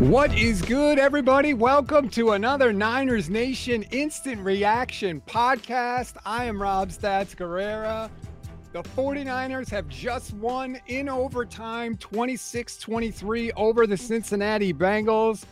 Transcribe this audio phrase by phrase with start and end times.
[0.00, 1.52] What is good, everybody?
[1.52, 6.14] Welcome to another Niners Nation Instant Reaction podcast.
[6.24, 8.08] I am Rob Stats Guerrera.
[8.72, 15.44] The 49ers have just won in overtime 26 23 over the Cincinnati Bengals.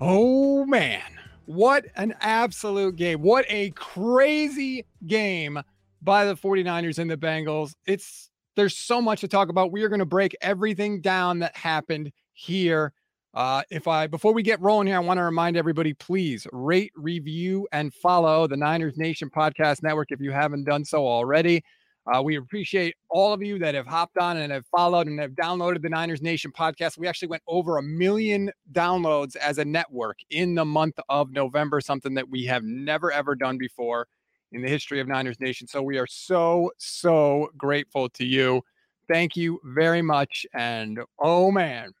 [0.00, 1.02] Oh, man.
[1.44, 3.20] What an absolute game.
[3.20, 5.60] What a crazy game
[6.00, 7.74] by the 49ers and the Bengals.
[7.84, 9.72] It's there's so much to talk about.
[9.72, 12.94] We are going to break everything down that happened here
[13.36, 16.90] uh, if I before we get rolling here, I want to remind everybody, please rate,
[16.96, 21.62] review, and follow the Niners Nation Podcast Network if you haven't done so already.
[22.10, 25.32] Uh, we appreciate all of you that have hopped on and have followed and have
[25.32, 26.96] downloaded the Niners Nation podcast.
[26.96, 31.82] We actually went over a million downloads as a network in the month of November,
[31.82, 34.06] something that we have never ever done before
[34.52, 35.66] in the history of Niners Nation.
[35.66, 38.62] So we are so, so grateful to you.
[39.08, 40.46] Thank you very much.
[40.54, 41.92] And oh man,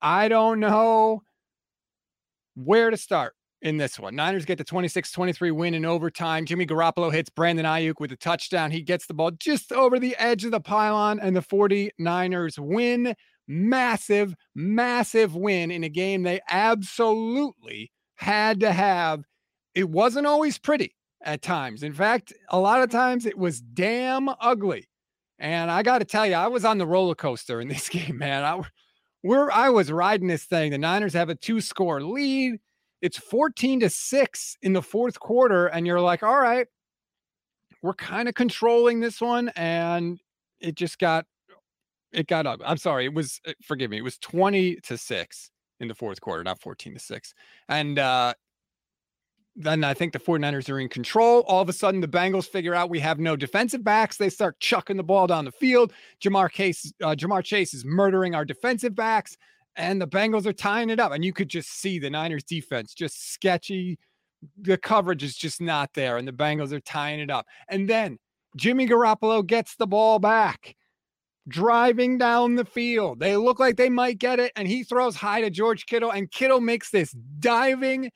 [0.00, 1.22] I don't know
[2.54, 4.14] where to start in this one.
[4.14, 6.44] Niners get the 26 23 win in overtime.
[6.44, 8.70] Jimmy Garoppolo hits Brandon Aiyuk with a touchdown.
[8.70, 13.14] He gets the ball just over the edge of the pylon, and the 49ers win.
[13.50, 19.24] Massive, massive win in a game they absolutely had to have.
[19.74, 21.82] It wasn't always pretty at times.
[21.82, 24.86] In fact, a lot of times it was damn ugly.
[25.38, 28.18] And I got to tell you, I was on the roller coaster in this game,
[28.18, 28.44] man.
[28.44, 28.60] I
[29.22, 30.70] we're I was riding this thing.
[30.70, 32.60] The Niners have a two score lead.
[33.00, 35.66] It's 14 to 6 in the fourth quarter.
[35.66, 36.66] And you're like, all right,
[37.82, 39.50] we're kind of controlling this one.
[39.54, 40.18] And
[40.60, 41.26] it just got
[42.12, 42.60] it got up.
[42.64, 43.04] I'm sorry.
[43.06, 46.94] It was forgive me, it was 20 to 6 in the fourth quarter, not 14
[46.94, 47.34] to 6.
[47.68, 48.34] And uh
[49.60, 51.40] then I think the 49ers are in control.
[51.48, 54.16] All of a sudden, the Bengals figure out we have no defensive backs.
[54.16, 55.92] They start chucking the ball down the field.
[56.22, 59.36] Ja'Marr Chase, uh, Ja'Marr Chase is murdering our defensive backs,
[59.74, 61.10] and the Bengals are tying it up.
[61.10, 63.98] And you could just see the Niners defense just sketchy.
[64.60, 67.44] The coverage is just not there, and the Bengals are tying it up.
[67.68, 68.18] And then
[68.56, 70.76] Jimmy Garoppolo gets the ball back
[71.48, 73.18] driving down the field.
[73.18, 76.30] They look like they might get it, and he throws high to George Kittle, and
[76.30, 77.10] Kittle makes this
[77.40, 78.12] diving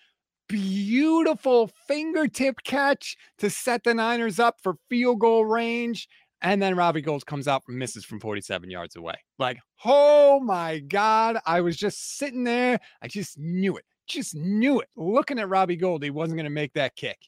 [0.49, 6.09] beautiful fingertip catch to set the Niners up for field goal range.
[6.43, 9.15] And then Robbie Gould comes out and misses from 47 yards away.
[9.39, 11.39] Like, oh my God.
[11.47, 12.81] I was just sitting there.
[13.01, 13.85] I just knew it.
[14.09, 14.89] Just knew it.
[14.97, 17.19] Looking at Robbie Gould, he wasn't going to make that kick.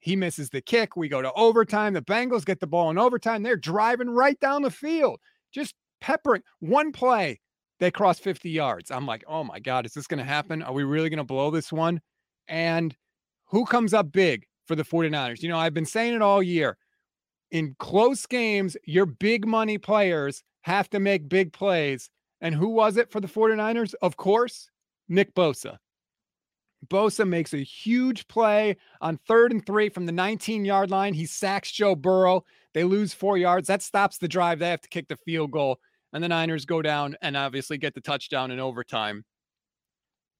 [0.00, 0.96] He misses the kick.
[0.96, 1.94] We go to overtime.
[1.94, 3.44] The Bengals get the ball in overtime.
[3.44, 5.20] They're driving right down the field,
[5.52, 6.42] just peppering.
[6.58, 7.38] One play,
[7.78, 8.90] they cross 50 yards.
[8.90, 10.60] I'm like, oh my God, is this going to happen?
[10.60, 12.00] Are we really going to blow this one?
[12.48, 12.96] And
[13.46, 15.42] who comes up big for the 49ers?
[15.42, 16.76] You know, I've been saying it all year.
[17.50, 22.08] In close games, your big money players have to make big plays.
[22.40, 23.94] And who was it for the 49ers?
[24.00, 24.70] Of course,
[25.08, 25.76] Nick Bosa.
[26.88, 31.14] Bosa makes a huge play on third and three from the 19 yard line.
[31.14, 32.44] He sacks Joe Burrow.
[32.74, 33.68] They lose four yards.
[33.68, 34.58] That stops the drive.
[34.58, 35.78] They have to kick the field goal.
[36.12, 39.24] And the Niners go down and obviously get the touchdown in overtime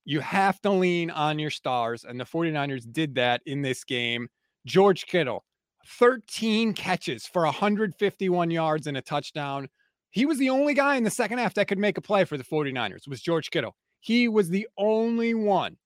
[0.05, 2.05] you have to lean on your stars.
[2.05, 4.29] And the 49ers did that in this game.
[4.67, 5.45] George Kittle,
[5.87, 9.69] 13 catches for 151 yards and a touchdown.
[10.11, 12.37] He was the only guy in the second half that could make a play for
[12.37, 13.75] the 49ers, was George Kittle.
[14.01, 15.77] He was the only one.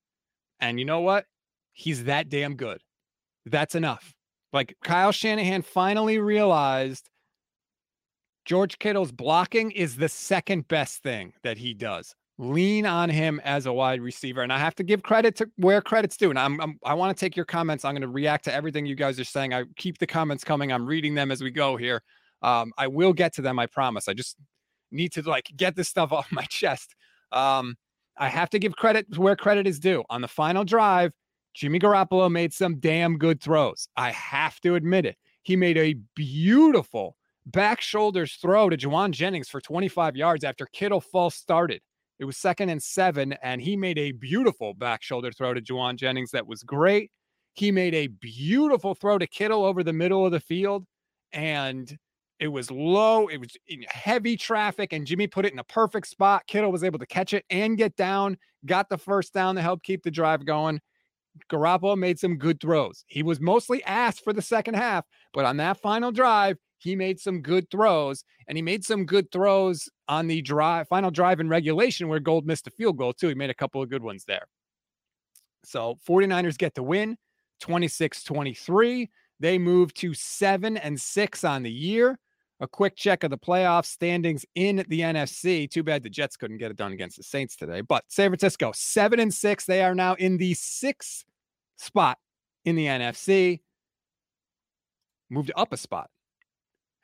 [0.60, 1.26] And you know what?
[1.72, 2.80] He's that damn good.
[3.44, 4.14] That's enough.
[4.52, 7.10] Like Kyle Shanahan finally realized
[8.46, 13.66] George Kittle's blocking is the second best thing that he does lean on him as
[13.66, 14.42] a wide receiver.
[14.42, 16.30] And I have to give credit to where credit's due.
[16.30, 17.84] And I'm, I'm i want to take your comments.
[17.84, 19.54] I'm going to react to everything you guys are saying.
[19.54, 20.72] I keep the comments coming.
[20.72, 22.02] I'm reading them as we go here.
[22.42, 23.58] Um, I will get to them.
[23.58, 24.08] I promise.
[24.08, 24.36] I just
[24.90, 26.94] need to like get this stuff off my chest.
[27.32, 27.76] Um,
[28.18, 30.04] I have to give credit to where credit is due.
[30.10, 31.12] On the final drive,
[31.54, 33.88] Jimmy Garoppolo made some damn good throws.
[33.96, 35.16] I have to admit it.
[35.42, 37.16] He made a beautiful
[37.46, 41.80] back shoulders throw to Jauan Jennings for 25 yards after Kittle false started.
[42.18, 45.96] It was second and seven, and he made a beautiful back shoulder throw to Jauan
[45.96, 47.10] Jennings that was great.
[47.54, 50.86] He made a beautiful throw to Kittle over the middle of the field,
[51.32, 51.96] and
[52.38, 53.28] it was low.
[53.28, 56.46] It was in heavy traffic, and Jimmy put it in a perfect spot.
[56.46, 59.82] Kittle was able to catch it and get down, got the first down to help
[59.82, 60.80] keep the drive going.
[61.50, 63.04] Garoppolo made some good throws.
[63.06, 67.18] He was mostly asked for the second half, but on that final drive, he made
[67.18, 71.48] some good throws and he made some good throws on the drive final drive in
[71.48, 73.28] regulation where Gould missed a field goal too.
[73.28, 74.46] He made a couple of good ones there.
[75.64, 77.16] So 49ers get the win
[77.62, 79.08] 26-23.
[79.40, 82.18] They move to 7 and 6 on the year.
[82.60, 85.70] A quick check of the playoff standings in the NFC.
[85.70, 87.80] Too bad the Jets couldn't get it done against the Saints today.
[87.82, 89.66] But San Francisco, seven and six.
[89.66, 91.24] They are now in the sixth
[91.76, 92.18] spot
[92.64, 93.60] in the NFC.
[95.28, 96.10] Moved up a spot.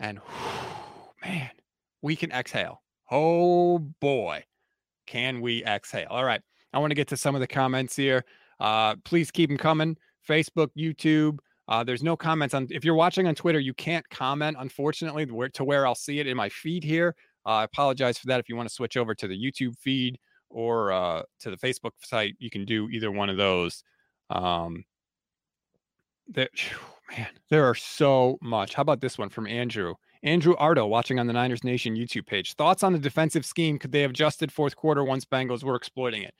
[0.01, 1.51] And whew, man,
[2.01, 2.83] we can exhale.
[3.11, 4.45] Oh boy,
[5.07, 6.09] can we exhale?
[6.11, 6.41] All right.
[6.73, 8.25] I want to get to some of the comments here.
[8.59, 9.97] Uh, please keep them coming.
[10.27, 11.39] Facebook, YouTube,
[11.69, 12.67] uh, there's no comments on.
[12.71, 16.27] If you're watching on Twitter, you can't comment, unfortunately, where, to where I'll see it
[16.27, 17.15] in my feed here.
[17.47, 18.41] Uh, I apologize for that.
[18.41, 20.19] If you want to switch over to the YouTube feed
[20.51, 23.85] or uh, to the Facebook site, you can do either one of those.
[24.31, 24.85] Um,
[26.37, 28.75] man, there are so much.
[28.75, 29.95] How about this one from Andrew?
[30.25, 32.55] Andrew Ardo, watching on the Niners Nation YouTube page.
[32.55, 33.79] Thoughts on the defensive scheme?
[33.79, 36.35] Could they have adjusted fourth quarter once Bengals were exploiting it?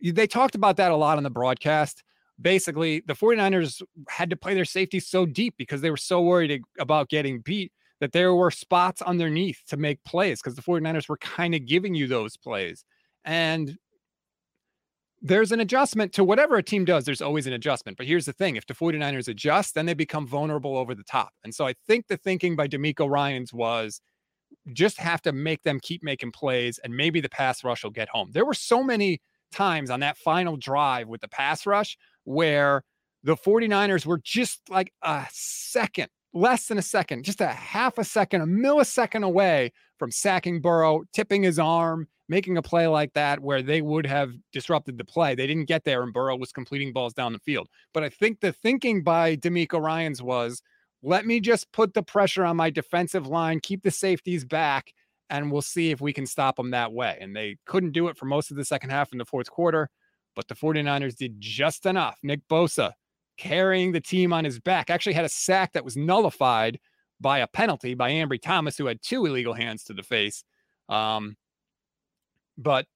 [0.00, 2.02] They talked about that a lot on the broadcast
[2.40, 6.62] basically the 49ers had to play their safety so deep because they were so worried
[6.78, 11.18] about getting beat that there were spots underneath to make plays because the 49ers were
[11.18, 12.84] kind of giving you those plays.
[13.24, 13.76] And
[15.22, 17.98] there's an adjustment to whatever a team does, there's always an adjustment.
[17.98, 21.30] But here's the thing if the 49ers adjust, then they become vulnerable over the top.
[21.44, 24.00] And so I think the thinking by DeMeco Ryans was
[24.72, 28.08] just have to make them keep making plays and maybe the pass rush will get
[28.08, 28.30] home.
[28.32, 29.20] There were so many
[29.52, 32.82] times on that final drive with the pass rush where
[33.22, 38.04] the 49ers were just like a second, less than a second, just a half a
[38.04, 43.40] second, a millisecond away from sacking Burrow, tipping his arm, making a play like that
[43.40, 45.34] where they would have disrupted the play.
[45.34, 47.68] They didn't get there and Burrow was completing balls down the field.
[47.92, 50.62] But I think the thinking by DeMeco Ryans was
[51.02, 54.92] let me just put the pressure on my defensive line, keep the safeties back,
[55.28, 57.18] and we'll see if we can stop them that way.
[57.20, 59.88] And they couldn't do it for most of the second half in the fourth quarter
[60.36, 62.18] but the 49ers did just enough.
[62.22, 62.92] Nick Bosa
[63.36, 66.78] carrying the team on his back actually had a sack that was nullified
[67.20, 70.44] by a penalty by Ambry Thomas, who had two illegal hands to the face.
[70.88, 71.36] Um,
[72.56, 72.86] but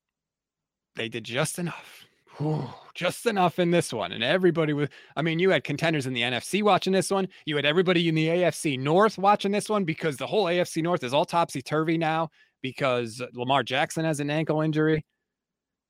[0.96, 2.06] they did just enough.
[2.38, 4.12] Whew, just enough in this one.
[4.12, 7.28] And everybody was, I mean, you had contenders in the NFC watching this one.
[7.46, 11.04] You had everybody in the AFC North watching this one because the whole AFC North
[11.04, 15.04] is all topsy turvy now because Lamar Jackson has an ankle injury.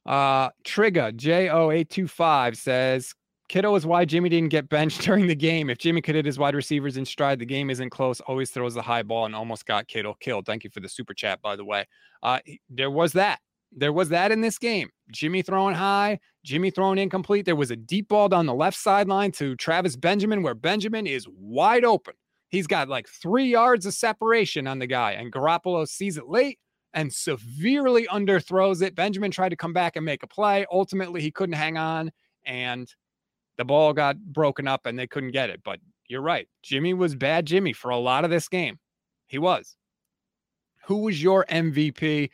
[0.07, 3.15] Uh, Trigger J0825 says
[3.49, 5.71] Kittle is why Jimmy didn't get benched during the game.
[5.71, 8.21] If Jimmy could hit his wide receivers in stride, the game isn't close.
[8.21, 10.47] Always throws the high ball and almost got Kittle killed.
[10.47, 11.87] Thank you for the super chat, by the way.
[12.23, 13.41] Uh, there was that.
[13.77, 14.89] There was that in this game.
[15.11, 17.45] Jimmy throwing high, Jimmy throwing incomplete.
[17.45, 21.27] There was a deep ball down the left sideline to Travis Benjamin, where Benjamin is
[21.29, 22.15] wide open.
[22.51, 26.61] He's got like three yards of separation on the guy, and Garoppolo sees it late
[26.95, 28.95] and severely underthrows it.
[28.95, 30.65] Benjamin tried to come back and make a play.
[30.73, 32.11] Ultimately, he couldn't hang on
[32.47, 32.93] and
[33.57, 35.63] the ball got broken up and they couldn't get it.
[35.65, 36.49] But you're right.
[36.63, 38.79] Jimmy was bad Jimmy for a lot of this game.
[39.27, 39.77] He was.
[40.87, 42.31] Who was your MVP?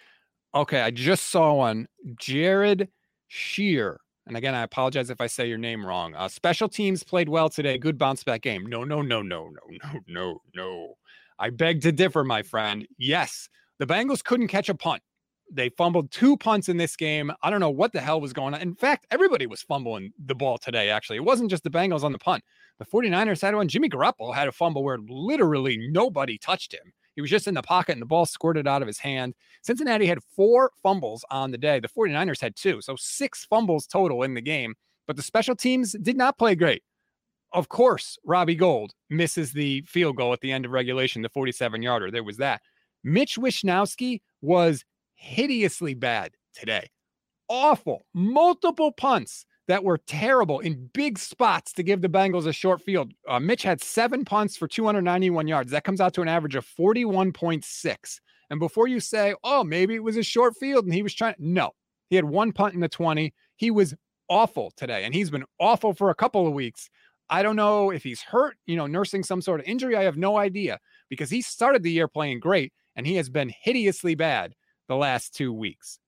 [0.54, 1.86] Okay, I just saw one.
[2.18, 2.88] Jared
[3.28, 4.00] Shear.
[4.26, 6.14] And again, I apologize if I say your name wrong.
[6.14, 7.78] Uh, special teams played well today.
[7.78, 8.66] Good bounce back game.
[8.66, 10.94] No, no, no, no, no, no, no, no.
[11.38, 12.86] I beg to differ, my friend.
[12.98, 13.48] Yes,
[13.80, 15.02] the Bengals couldn't catch a punt.
[15.50, 17.32] They fumbled two punts in this game.
[17.42, 18.60] I don't know what the hell was going on.
[18.60, 21.16] In fact, everybody was fumbling the ball today, actually.
[21.16, 22.44] It wasn't just the Bengals on the punt.
[22.78, 23.68] The 49ers had one.
[23.68, 26.92] Jimmy Garoppolo had a fumble where literally nobody touched him.
[27.16, 29.34] He was just in the pocket and the ball squirted out of his hand.
[29.62, 31.80] Cincinnati had four fumbles on the day.
[31.80, 32.82] The 49ers had two.
[32.82, 34.74] So six fumbles total in the game.
[35.06, 36.82] But the special teams did not play great.
[37.52, 41.82] Of course, Robbie Gould misses the field goal at the end of regulation, the 47
[41.82, 42.10] yarder.
[42.10, 42.60] There was that.
[43.04, 46.88] Mitch Wishnowsky was hideously bad today.
[47.48, 48.06] Awful.
[48.14, 53.12] Multiple punts that were terrible in big spots to give the Bengals a short field.
[53.28, 55.70] Uh, Mitch had seven punts for 291 yards.
[55.70, 58.20] That comes out to an average of 41.6.
[58.50, 61.36] And before you say, oh, maybe it was a short field and he was trying,
[61.38, 61.70] no,
[62.08, 63.32] he had one punt in the 20.
[63.56, 63.94] He was
[64.28, 66.90] awful today, and he's been awful for a couple of weeks.
[67.28, 69.96] I don't know if he's hurt, you know, nursing some sort of injury.
[69.96, 73.52] I have no idea because he started the year playing great and he has been
[73.62, 74.54] hideously bad
[74.88, 75.98] the last two weeks.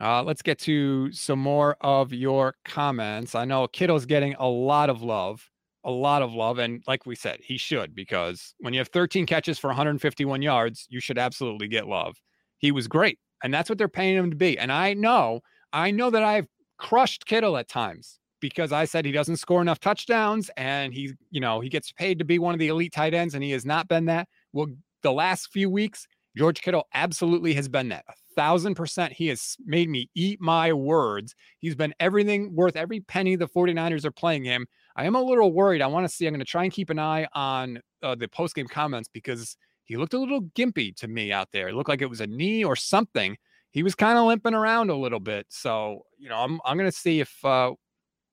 [0.00, 3.34] Uh, let's get to some more of your comments.
[3.34, 5.48] I know Kittle's getting a lot of love,
[5.84, 6.58] a lot of love.
[6.58, 10.86] And like we said, he should, because when you have 13 catches for 151 yards,
[10.90, 12.16] you should absolutely get love.
[12.58, 13.18] He was great.
[13.42, 14.58] And that's what they're paying him to be.
[14.58, 15.40] And I know,
[15.72, 16.46] I know that I've
[16.78, 21.40] crushed Kittle at times because I said he doesn't score enough touchdowns and he, you
[21.40, 23.64] know, he gets paid to be one of the elite tight ends and he has
[23.64, 24.28] not been that.
[24.52, 24.68] Well,
[25.06, 28.04] the last few weeks, George Kittle absolutely has been that.
[28.08, 29.12] A thousand percent.
[29.12, 31.34] He has made me eat my words.
[31.60, 34.66] He's been everything worth every penny the 49ers are playing him.
[34.96, 35.80] I am a little worried.
[35.80, 36.26] I want to see.
[36.26, 39.56] I'm going to try and keep an eye on uh, the post game comments because
[39.84, 41.68] he looked a little gimpy to me out there.
[41.68, 43.36] It looked like it was a knee or something.
[43.70, 45.46] He was kind of limping around a little bit.
[45.50, 47.72] So, you know, I'm I'm gonna see if uh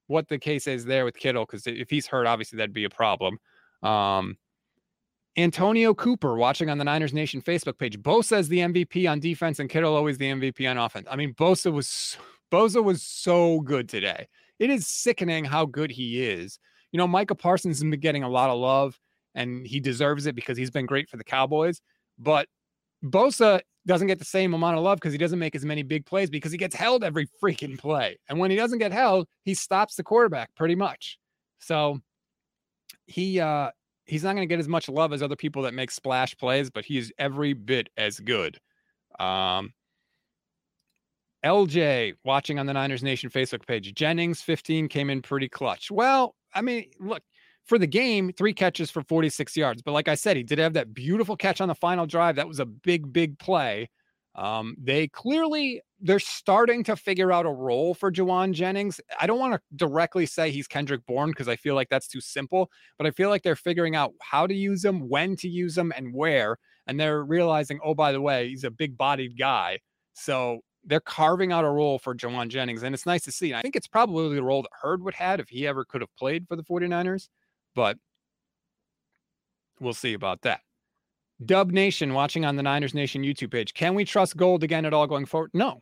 [0.08, 2.90] what the case is there with Kittle, because if he's hurt, obviously that'd be a
[2.90, 3.38] problem.
[3.84, 4.38] Um
[5.36, 8.00] Antonio Cooper watching on the Niners Nation Facebook page.
[8.00, 11.08] Bosa is the MVP on defense and Kittle always the MVP on offense.
[11.10, 12.18] I mean, Bosa was
[12.52, 14.28] Bosa was so good today.
[14.60, 16.60] It is sickening how good he is.
[16.92, 19.00] You know, Micah Parsons has been getting a lot of love
[19.34, 21.82] and he deserves it because he's been great for the Cowboys.
[22.20, 22.48] But
[23.04, 26.06] Bosa doesn't get the same amount of love because he doesn't make as many big
[26.06, 28.18] plays because he gets held every freaking play.
[28.30, 31.18] And when he doesn't get held, he stops the quarterback pretty much.
[31.60, 32.00] So
[33.08, 33.72] he uh
[34.06, 36.70] he's not going to get as much love as other people that make splash plays,
[36.70, 38.58] but he's every bit as good.
[39.20, 39.74] Um,
[41.46, 43.94] LJ watching on the Niners Nation Facebook page.
[43.94, 45.92] Jennings 15 came in pretty clutch.
[45.92, 47.22] Well, I mean, look,
[47.66, 49.82] for the game, three catches for 46 yards.
[49.82, 52.36] But like I said, he did have that beautiful catch on the final drive.
[52.36, 53.90] That was a big, big play.
[54.36, 59.00] Um, they clearly they're starting to figure out a role for Jauan Jennings.
[59.20, 62.20] I don't want to directly say he's Kendrick Bourne because I feel like that's too
[62.20, 65.78] simple, but I feel like they're figuring out how to use him, when to use
[65.78, 66.58] him, and where.
[66.88, 69.80] And they're realizing, oh, by the way, he's a big bodied guy.
[70.14, 72.84] So they're carving out a role for Jauan Jennings.
[72.84, 73.54] And it's nice to see.
[73.54, 76.14] I think it's probably the role that Hurd would have if he ever could have
[76.18, 77.30] played for the 49ers,
[77.76, 77.98] but
[79.80, 80.60] we'll see about that.
[81.46, 83.74] Dub Nation watching on the Niners Nation YouTube page.
[83.74, 85.52] Can we trust Gould again at all going forward?
[85.54, 85.82] No,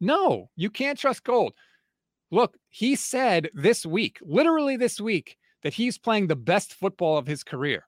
[0.00, 1.52] no, you can't trust Gould.
[2.30, 7.26] Look, he said this week, literally this week, that he's playing the best football of
[7.26, 7.86] his career.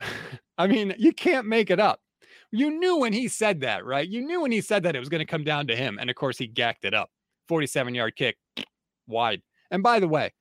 [0.58, 2.00] I mean, you can't make it up.
[2.52, 4.08] You knew when he said that, right?
[4.08, 5.98] You knew when he said that it was going to come down to him.
[6.00, 7.10] And of course, he gacked it up.
[7.48, 8.36] 47 yard kick,
[9.06, 9.42] wide.
[9.70, 10.32] And by the way,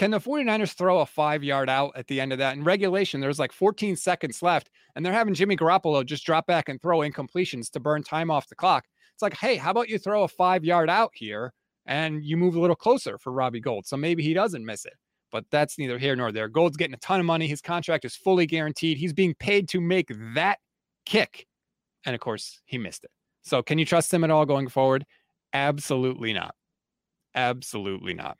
[0.00, 2.56] can the 49ers throw a five yard out at the end of that?
[2.56, 6.70] In regulation, there's like 14 seconds left, and they're having Jimmy Garoppolo just drop back
[6.70, 8.86] and throw incompletions to burn time off the clock.
[9.12, 11.52] It's like, hey, how about you throw a five yard out here
[11.84, 13.86] and you move a little closer for Robbie Gould?
[13.86, 14.94] So maybe he doesn't miss it.
[15.30, 16.48] But that's neither here nor there.
[16.48, 17.46] Gould's getting a ton of money.
[17.46, 18.96] His contract is fully guaranteed.
[18.96, 20.60] He's being paid to make that
[21.04, 21.46] kick.
[22.06, 23.10] And of course, he missed it.
[23.42, 25.04] So can you trust him at all going forward?
[25.52, 26.54] Absolutely not.
[27.34, 28.38] Absolutely not.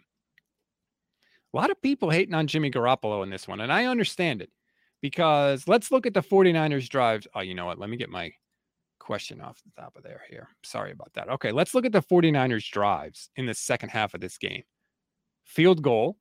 [1.53, 4.51] A lot of people hating on Jimmy Garoppolo in this one, and I understand it
[5.01, 7.27] because let's look at the 49ers drives.
[7.35, 7.79] Oh, you know what?
[7.79, 8.31] Let me get my
[8.99, 10.49] question off the top of there here.
[10.63, 11.29] Sorry about that.
[11.29, 14.63] Okay, let's look at the 49ers drives in the second half of this game.
[15.45, 16.19] Field goal,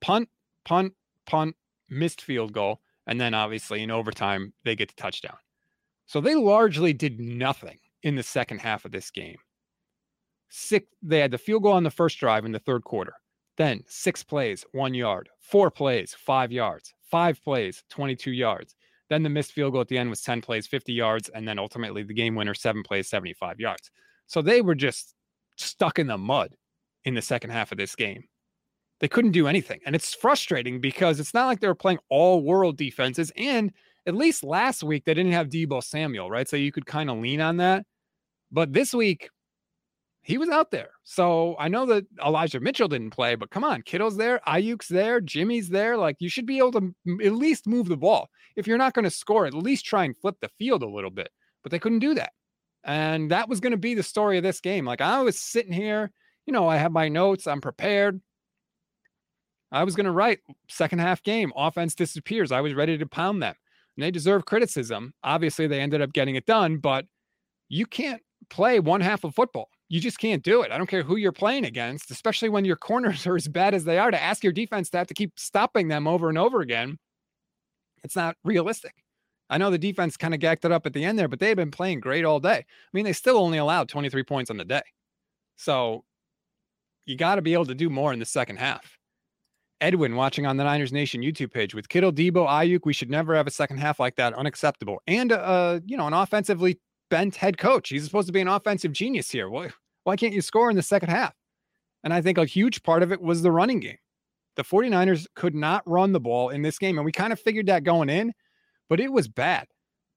[0.00, 0.30] punt,
[0.64, 0.94] punt,
[1.26, 1.54] punt,
[1.90, 5.36] missed field goal, and then obviously in overtime they get the touchdown.
[6.06, 9.36] So they largely did nothing in the second half of this game.
[10.48, 13.14] Six, they had the field goal on the first drive in the third quarter.
[13.58, 18.74] Then six plays, one yard, four plays, five yards, five plays, 22 yards.
[19.10, 21.58] Then the missed field goal at the end was 10 plays, 50 yards, and then
[21.58, 23.90] ultimately the game winner, seven plays, 75 yards.
[24.26, 25.14] So they were just
[25.56, 26.56] stuck in the mud
[27.04, 28.24] in the second half of this game.
[29.00, 29.80] They couldn't do anything.
[29.84, 33.32] And it's frustrating because it's not like they were playing all world defenses.
[33.36, 33.72] And
[34.06, 36.48] at least last week, they didn't have Deebo Samuel, right?
[36.48, 37.84] So you could kind of lean on that.
[38.50, 39.28] But this week,
[40.22, 40.90] he was out there.
[41.02, 45.20] So I know that Elijah Mitchell didn't play, but come on, Kittle's there, Aiyuk's there,
[45.20, 45.96] Jimmy's there.
[45.96, 48.30] Like you should be able to at least move the ball.
[48.54, 51.10] If you're not going to score, at least try and flip the field a little
[51.10, 51.30] bit.
[51.62, 52.32] But they couldn't do that.
[52.84, 54.84] And that was going to be the story of this game.
[54.84, 56.12] Like I was sitting here,
[56.46, 58.20] you know, I have my notes, I'm prepared.
[59.72, 62.52] I was going to write second half game, offense disappears.
[62.52, 63.54] I was ready to pound them.
[63.96, 65.14] And they deserve criticism.
[65.24, 67.06] Obviously, they ended up getting it done, but
[67.68, 70.72] you can't play one half of football you just can't do it.
[70.72, 73.84] I don't care who you're playing against, especially when your corners are as bad as
[73.84, 76.62] they are, to ask your defense to have to keep stopping them over and over
[76.62, 76.96] again.
[78.02, 78.94] It's not realistic.
[79.50, 81.54] I know the defense kind of gacked it up at the end there, but they've
[81.54, 82.56] been playing great all day.
[82.56, 84.80] I mean, they still only allowed 23 points on the day.
[85.56, 86.04] So
[87.04, 88.96] you got to be able to do more in the second half.
[89.82, 92.86] Edwin watching on the Niners Nation YouTube page with Kittle, Deebo, Aiyuk.
[92.86, 94.32] We should never have a second half like that.
[94.32, 95.02] Unacceptable.
[95.06, 96.80] And uh, you know, an offensively
[97.10, 97.90] bent head coach.
[97.90, 99.50] He's supposed to be an offensive genius here.
[99.50, 99.68] Why,
[100.04, 101.34] why can't you score in the second half?
[102.04, 103.98] And I think a huge part of it was the running game.
[104.56, 106.98] The 49ers could not run the ball in this game.
[106.98, 108.32] And we kind of figured that going in,
[108.88, 109.66] but it was bad.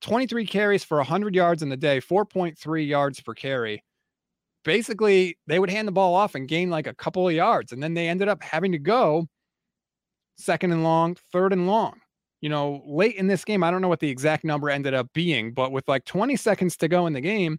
[0.02, 3.84] 23 carries for 100 yards in the day, 4.3 yards per carry.
[4.64, 7.72] Basically, they would hand the ball off and gain like a couple of yards.
[7.72, 9.28] And then they ended up having to go
[10.38, 12.02] second and long, third and long
[12.46, 15.12] you know, late in this game, I don't know what the exact number ended up
[15.14, 17.58] being, but with like 20 seconds to go in the game,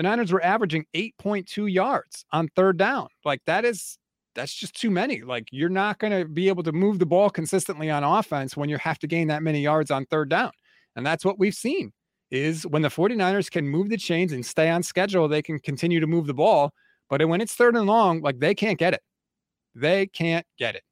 [0.00, 3.08] the Niners were averaging 8.2 yards on third down.
[3.22, 3.98] Like that is
[4.34, 5.20] that's just too many.
[5.20, 8.70] Like you're not going to be able to move the ball consistently on offense when
[8.70, 10.52] you have to gain that many yards on third down.
[10.96, 11.92] And that's what we've seen
[12.30, 16.00] is when the 49ers can move the chains and stay on schedule, they can continue
[16.00, 16.72] to move the ball.
[17.10, 19.02] But when it's third and long, like they can't get it.
[19.74, 20.82] They can't get it.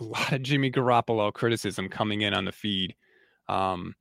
[0.00, 2.94] A lot of Jimmy Garoppolo criticism coming in on the feed.
[3.48, 3.94] Um,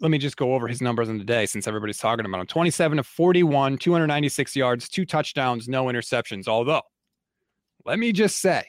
[0.00, 2.46] let me just go over his numbers in the day since everybody's talking about him
[2.46, 6.48] 27 to 41, 296 yards, two touchdowns, no interceptions.
[6.48, 6.82] Although,
[7.84, 8.64] let me just say,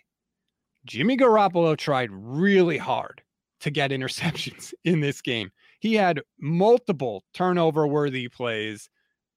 [0.85, 3.21] Jimmy Garoppolo tried really hard
[3.61, 5.51] to get interceptions in this game.
[5.79, 8.89] He had multiple turnover worthy plays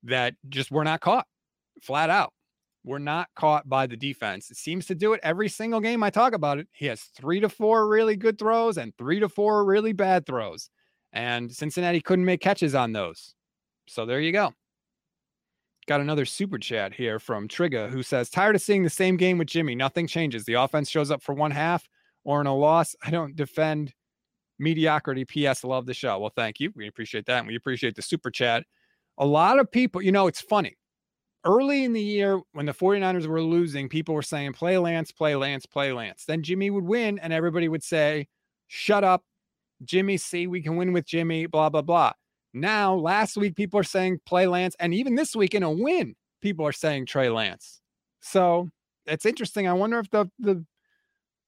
[0.02, 1.26] that just were not caught
[1.80, 2.32] flat out.
[2.82, 4.50] Were not caught by the defense.
[4.50, 6.68] It seems to do it every single game I talk about it.
[6.72, 10.68] He has three to four really good throws and three to four really bad throws.
[11.14, 13.34] And Cincinnati couldn't make catches on those.
[13.86, 14.52] So there you go.
[15.86, 19.38] Got another super chat here from Trigger who says, Tired of seeing the same game
[19.38, 19.74] with Jimmy.
[19.74, 20.44] Nothing changes.
[20.44, 21.88] The offense shows up for one half
[22.24, 22.96] or in a loss.
[23.04, 23.94] I don't defend
[24.58, 25.24] mediocrity.
[25.24, 25.62] P.S.
[25.62, 26.18] Love the show.
[26.18, 26.72] Well, thank you.
[26.74, 27.38] We appreciate that.
[27.38, 28.64] And we appreciate the super chat.
[29.18, 30.74] A lot of people, you know, it's funny.
[31.44, 35.36] Early in the year, when the 49ers were losing, people were saying, play Lance, play
[35.36, 36.24] Lance, play Lance.
[36.24, 38.26] Then Jimmy would win, and everybody would say,
[38.66, 39.22] shut up,
[39.82, 42.12] Jimmy G, we can win with Jimmy, blah, blah, blah.
[42.52, 44.76] Now, last week, people are saying play Lance.
[44.78, 47.80] And even this week in a win, people are saying Trey Lance.
[48.20, 48.70] So
[49.06, 49.66] it's interesting.
[49.66, 50.64] I wonder if the, the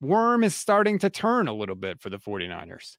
[0.01, 2.97] worm is starting to turn a little bit for the 49ers.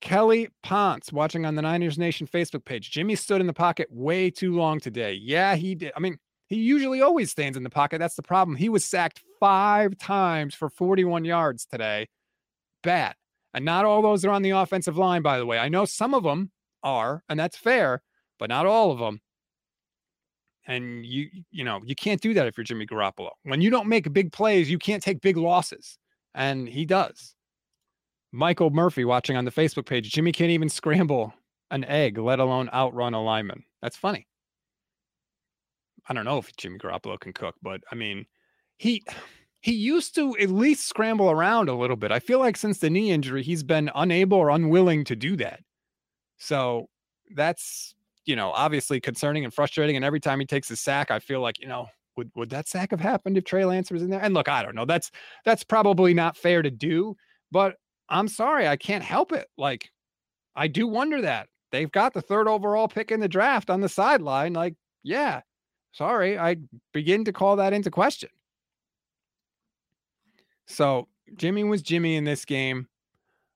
[0.00, 2.90] Kelly Ponce watching on the Niners Nation Facebook page.
[2.90, 5.14] Jimmy stood in the pocket way too long today.
[5.14, 5.92] Yeah, he did.
[5.96, 8.00] I mean, he usually always stands in the pocket.
[8.00, 8.56] That's the problem.
[8.56, 12.08] He was sacked five times for 41 yards today.
[12.82, 13.14] Bad.
[13.54, 15.58] And not all those are on the offensive line, by the way.
[15.58, 16.50] I know some of them
[16.82, 18.02] are, and that's fair,
[18.38, 19.20] but not all of them.
[20.66, 23.30] And you, you know, you can't do that if you're Jimmy Garoppolo.
[23.44, 25.98] When you don't make big plays, you can't take big losses.
[26.34, 27.34] And he does.
[28.32, 30.10] Michael Murphy watching on the Facebook page.
[30.10, 31.32] Jimmy can't even scramble
[31.70, 33.62] an egg, let alone outrun a lineman.
[33.82, 34.26] That's funny.
[36.08, 38.26] I don't know if Jimmy Garoppolo can cook, but I mean,
[38.78, 39.02] he
[39.64, 42.12] he used to at least scramble around a little bit.
[42.12, 45.60] I feel like since the knee injury, he's been unable or unwilling to do that.
[46.36, 46.90] So
[47.34, 47.94] that's,
[48.26, 49.96] you know, obviously concerning and frustrating.
[49.96, 51.86] And every time he takes a sack, I feel like, you know,
[52.18, 54.20] would would that sack have happened if Trey Lance was in there?
[54.20, 54.84] And look, I don't know.
[54.84, 55.10] That's
[55.46, 57.16] that's probably not fair to do,
[57.50, 57.76] but
[58.10, 59.46] I'm sorry, I can't help it.
[59.56, 59.88] Like,
[60.54, 61.48] I do wonder that.
[61.72, 64.52] They've got the third overall pick in the draft on the sideline.
[64.52, 65.40] Like, yeah,
[65.92, 66.56] sorry, I
[66.92, 68.28] begin to call that into question.
[70.66, 72.88] So Jimmy was Jimmy in this game.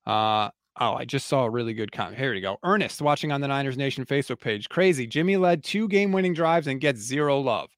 [0.07, 2.19] Uh, oh, I just saw a really good comment.
[2.19, 2.59] Here we go.
[2.63, 4.69] Ernest watching on the Niners Nation Facebook page.
[4.69, 5.07] Crazy.
[5.07, 7.71] Jimmy led two game winning drives and gets zero love.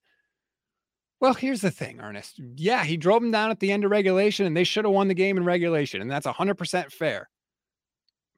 [1.21, 2.41] Well, here's the thing, Ernest.
[2.57, 5.09] Yeah, he drove them down at the end of regulation and they should have won
[5.09, 6.01] the game in regulation.
[6.01, 7.29] And that's 100% fair.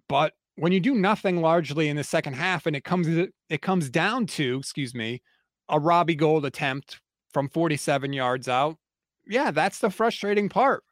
[0.08, 3.88] But when you do nothing largely in the second half and it comes it comes
[3.88, 5.22] down to, excuse me,
[5.68, 7.00] a Robbie Gould attempt
[7.32, 8.76] from 47 yards out
[9.26, 10.84] yeah, that's the frustrating part.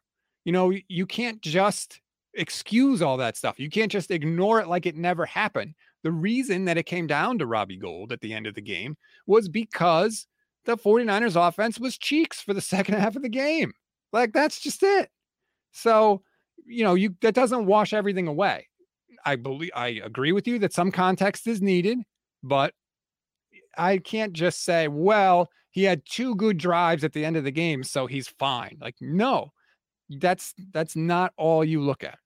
[0.45, 2.01] You know, you can't just
[2.33, 3.59] excuse all that stuff.
[3.59, 5.75] You can't just ignore it like it never happened.
[6.03, 8.97] The reason that it came down to Robbie Gould at the end of the game
[9.27, 10.25] was because
[10.65, 13.73] the 49ers offense was cheeks for the second half of the game.
[14.11, 15.09] Like that's just it.
[15.71, 16.21] So,
[16.65, 18.67] you know, you that doesn't wash everything away.
[19.25, 21.99] I believe I agree with you that some context is needed,
[22.43, 22.73] but
[23.77, 27.51] I can't just say, well, he had two good drives at the end of the
[27.51, 28.77] game, so he's fine.
[28.81, 29.51] Like, no,
[30.09, 32.19] that's that's not all you look at.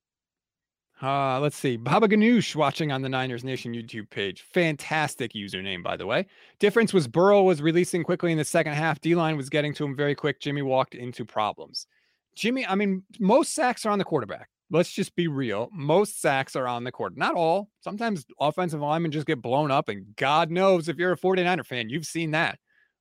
[1.02, 1.76] Uh, let's see.
[1.76, 4.46] Baba Ganoush watching on the Niners Nation YouTube page.
[4.54, 6.26] Fantastic username, by the way.
[6.60, 9.02] Difference was Burrow was releasing quickly in the second half.
[9.02, 10.40] D line was getting to him very quick.
[10.40, 11.86] Jimmy walked into problems.
[12.36, 14.50] Jimmy, I mean, most sacks are on the quarterback.
[14.72, 15.70] Let's just be real.
[15.72, 17.16] Most sacks are on the court.
[17.16, 17.70] Not all.
[17.82, 21.90] Sometimes offensive linemen just get blown up, and God knows if you're a 49er fan,
[21.90, 22.58] you've seen that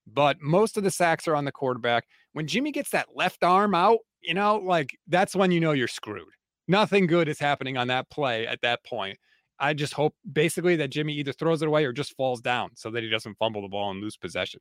[0.07, 2.07] but most of the sacks are on the quarterback.
[2.33, 5.88] When Jimmy gets that left arm out, you know, like that's when you know you're
[5.88, 6.29] screwed.
[6.66, 9.18] Nothing good is happening on that play at that point.
[9.59, 12.90] I just hope basically that Jimmy either throws it away or just falls down so
[12.90, 14.61] that he doesn't fumble the ball and lose possession.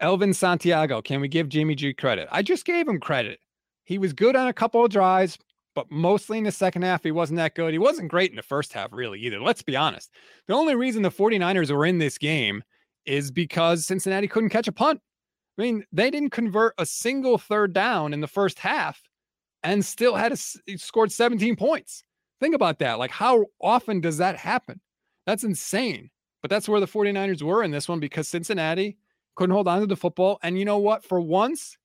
[0.00, 2.28] Elvin Santiago, can we give Jimmy G credit?
[2.30, 3.38] I just gave him credit.
[3.84, 5.38] He was good on a couple of drives,
[5.76, 7.72] but mostly in the second half, he wasn't that good.
[7.72, 9.38] He wasn't great in the first half, really, either.
[9.40, 10.10] Let's be honest.
[10.48, 12.64] The only reason the 49ers were in this game
[13.04, 15.02] is because Cincinnati couldn't catch a punt.
[15.58, 19.02] I mean, they didn't convert a single third down in the first half
[19.62, 20.36] and still had a,
[20.78, 22.02] scored 17 points.
[22.40, 22.98] Think about that.
[22.98, 24.80] Like, how often does that happen?
[25.26, 26.10] That's insane.
[26.40, 28.96] But that's where the 49ers were in this one because Cincinnati
[29.34, 30.38] couldn't hold on to the football.
[30.42, 31.04] And you know what?
[31.04, 31.76] For once,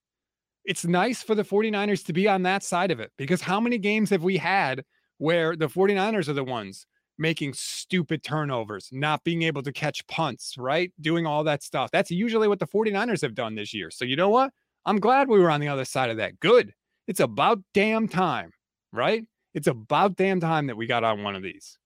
[0.65, 3.77] it's nice for the 49ers to be on that side of it because how many
[3.77, 4.83] games have we had
[5.17, 6.85] where the 49ers are the ones
[7.17, 10.91] making stupid turnovers, not being able to catch punts, right?
[10.99, 11.91] Doing all that stuff.
[11.91, 13.91] That's usually what the 49ers have done this year.
[13.91, 14.51] So, you know what?
[14.85, 16.39] I'm glad we were on the other side of that.
[16.39, 16.73] Good.
[17.07, 18.51] It's about damn time,
[18.91, 19.23] right?
[19.53, 21.77] It's about damn time that we got on one of these.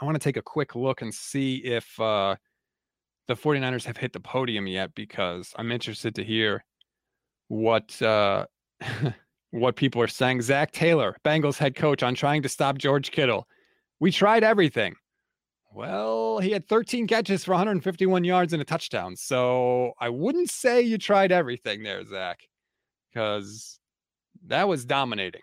[0.00, 2.34] I want to take a quick look and see if uh,
[3.28, 6.64] the 49ers have hit the podium yet because I'm interested to hear
[7.50, 8.46] what uh,
[9.50, 10.40] what people are saying.
[10.42, 13.46] Zac Taylor, Bengals head coach, on trying to stop George Kittle.
[13.98, 14.94] We tried everything.
[15.72, 19.16] Well, he had 13 catches for 151 yards and a touchdown.
[19.16, 22.40] So I wouldn't say you tried everything there, Zac,
[23.12, 23.78] because
[24.46, 25.42] that was dominating.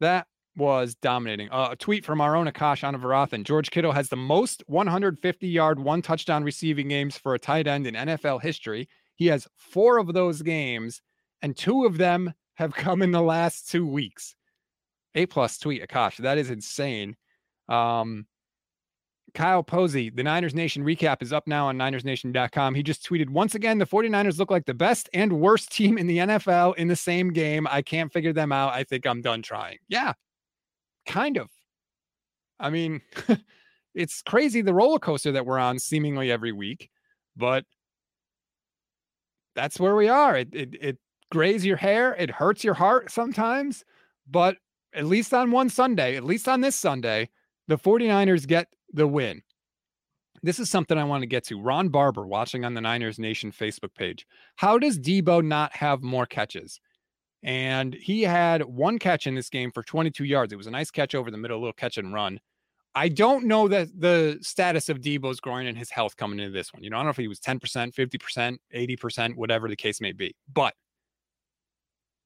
[0.00, 1.48] That was dominating.
[1.50, 3.44] Uh, a tweet from our own Akash Anavarathan.
[3.44, 7.86] George Kittle has the most 150 yard, one touchdown receiving games for a tight end
[7.86, 8.88] in NFL history.
[9.14, 11.00] He has four of those games,
[11.42, 14.34] and two of them have come in the last two weeks.
[15.14, 16.16] A plus tweet, Akash.
[16.18, 17.16] That is insane.
[17.68, 18.26] Um,
[19.34, 22.74] Kyle Posey, the Niners Nation recap is up now on NinersNation.com.
[22.74, 26.06] He just tweeted once again the 49ers look like the best and worst team in
[26.06, 27.66] the NFL in the same game.
[27.70, 28.74] I can't figure them out.
[28.74, 29.78] I think I'm done trying.
[29.88, 30.12] Yeah,
[31.06, 31.48] kind of.
[32.60, 33.00] I mean,
[33.94, 36.90] it's crazy the roller coaster that we're on seemingly every week,
[37.36, 37.64] but
[39.54, 40.36] that's where we are.
[40.36, 40.98] It, it, it
[41.32, 43.86] grays your hair, it hurts your heart sometimes,
[44.30, 44.58] but
[44.94, 47.30] at least on one Sunday, at least on this Sunday,
[47.68, 49.40] the 49ers get the win.
[50.42, 51.58] This is something I want to get to.
[51.58, 54.26] Ron Barber watching on the Niners Nation Facebook page.
[54.56, 56.80] How does Deebo not have more catches?
[57.42, 60.52] And he had one catch in this game for 22 yards.
[60.52, 62.40] It was a nice catch over the middle, a little catch and run.
[62.94, 66.74] I don't know that the status of Deebo's groin and his health coming into this
[66.74, 66.82] one.
[66.82, 67.58] You know, I don't know if he was 10%,
[67.94, 70.74] 50%, 80%, whatever the case may be, but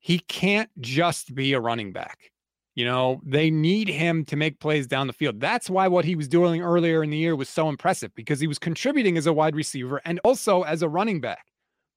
[0.07, 2.31] he can't just be a running back.
[2.77, 5.41] You know, they need him to make plays down the field.
[5.41, 8.47] That's why what he was doing earlier in the year was so impressive because he
[8.47, 11.47] was contributing as a wide receiver and also as a running back.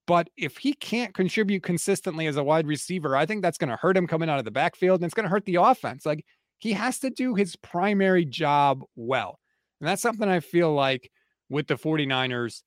[0.08, 3.76] But if he can't contribute consistently as a wide receiver, I think that's going to
[3.76, 6.04] hurt him coming out of the backfield and it's going to hurt the offense.
[6.04, 6.24] Like
[6.58, 9.38] he has to do his primary job well.
[9.80, 11.12] And that's something I feel like
[11.48, 12.62] with the 49ers,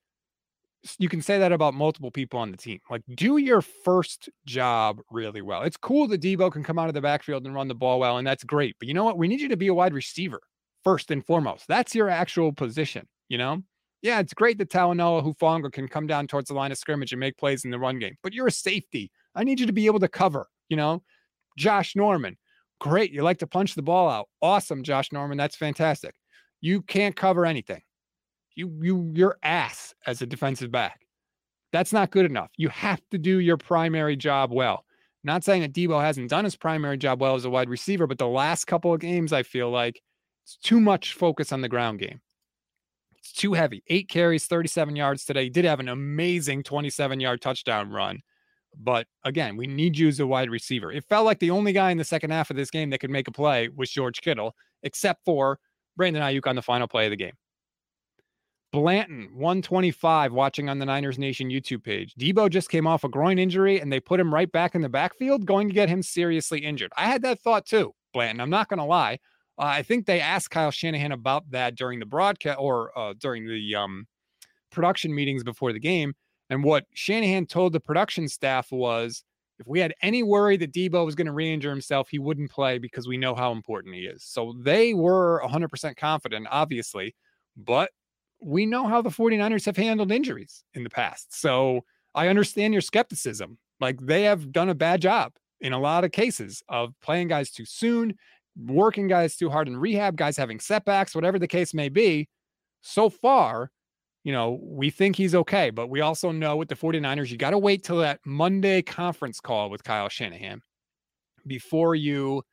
[1.00, 2.80] you can say that about multiple people on the team.
[2.90, 5.64] Like, do your first job really well.
[5.64, 8.18] It's cool that Deebo can come out of the backfield and run the ball well,
[8.18, 8.76] and that's great.
[8.80, 9.18] But you know what?
[9.18, 10.42] We need you to be a wide receiver
[10.84, 11.68] first and foremost.
[11.68, 13.08] That's your actual position.
[13.30, 13.64] You know,
[14.02, 17.20] yeah, it's great that Talanoa Hufanga can come down towards the line of scrimmage and
[17.20, 19.10] make plays in the run game, but you're a safety.
[19.36, 20.48] I need you to be able to cover.
[20.68, 21.04] You know,
[21.58, 22.38] Josh Norman,
[22.80, 23.12] great.
[23.12, 24.28] You like to punch the ball out.
[24.42, 25.38] Awesome, Josh Norman.
[25.38, 26.16] That's fantastic.
[26.60, 27.82] You can't cover anything
[28.56, 31.02] you you your ass as a defensive back.
[31.72, 32.52] That's not good enough.
[32.58, 34.86] You have to do your primary job well.
[35.24, 38.18] Not saying that Deebo hasn't done his primary job well as a wide receiver, but
[38.18, 40.02] the last couple of games, I feel like
[40.44, 42.20] it's too much focus on the ground game.
[43.18, 43.84] It's too heavy.
[43.88, 45.46] Eight carries, 37 yards today.
[45.46, 48.20] He did have an amazing 27 yard touchdown run.
[48.78, 50.92] But again, we need you as a wide receiver.
[50.92, 53.10] It felt like the only guy in the second half of this game that could
[53.10, 55.60] make a play was George Kittle, except for
[55.96, 57.34] Brandon Aiyuk on the final play of the game.
[58.74, 62.16] Blanton, 125, watching on the Niners Nation YouTube page.
[62.16, 64.90] Deebo just came off a groin injury and they put him right back in the
[64.90, 66.92] backfield, going to get him seriously injured.
[66.98, 68.42] I had that thought too, Blanton.
[68.42, 69.20] I'm not going to lie.
[69.60, 73.48] Uh, I think they asked Kyle Shanahan about that during the broadcast or uh, during
[73.48, 74.08] the um,
[74.72, 76.16] production meetings before the game.
[76.50, 79.24] And what Shanahan told the production staff was
[79.60, 82.50] if we had any worry that Deebo was going to re injure himself, he wouldn't
[82.50, 84.24] play because we know how important he is.
[84.24, 87.14] So they were 100% confident, obviously.
[87.56, 87.92] But
[88.44, 91.40] we know how the 49ers have handled injuries in the past.
[91.40, 91.82] So
[92.16, 93.58] I understand your skepticism.
[93.80, 97.52] Like they have done a bad job in a lot of cases of playing guys
[97.52, 98.16] too soon,
[98.58, 102.28] working guys too hard in rehab, guys having setbacks, whatever the case may be.
[102.82, 103.72] So far,
[104.24, 107.52] you know, we think he's okay, but we also know with the 49ers, you got
[107.52, 110.62] to wait till that Monday conference call with Kyle Shanahan
[111.46, 112.44] before you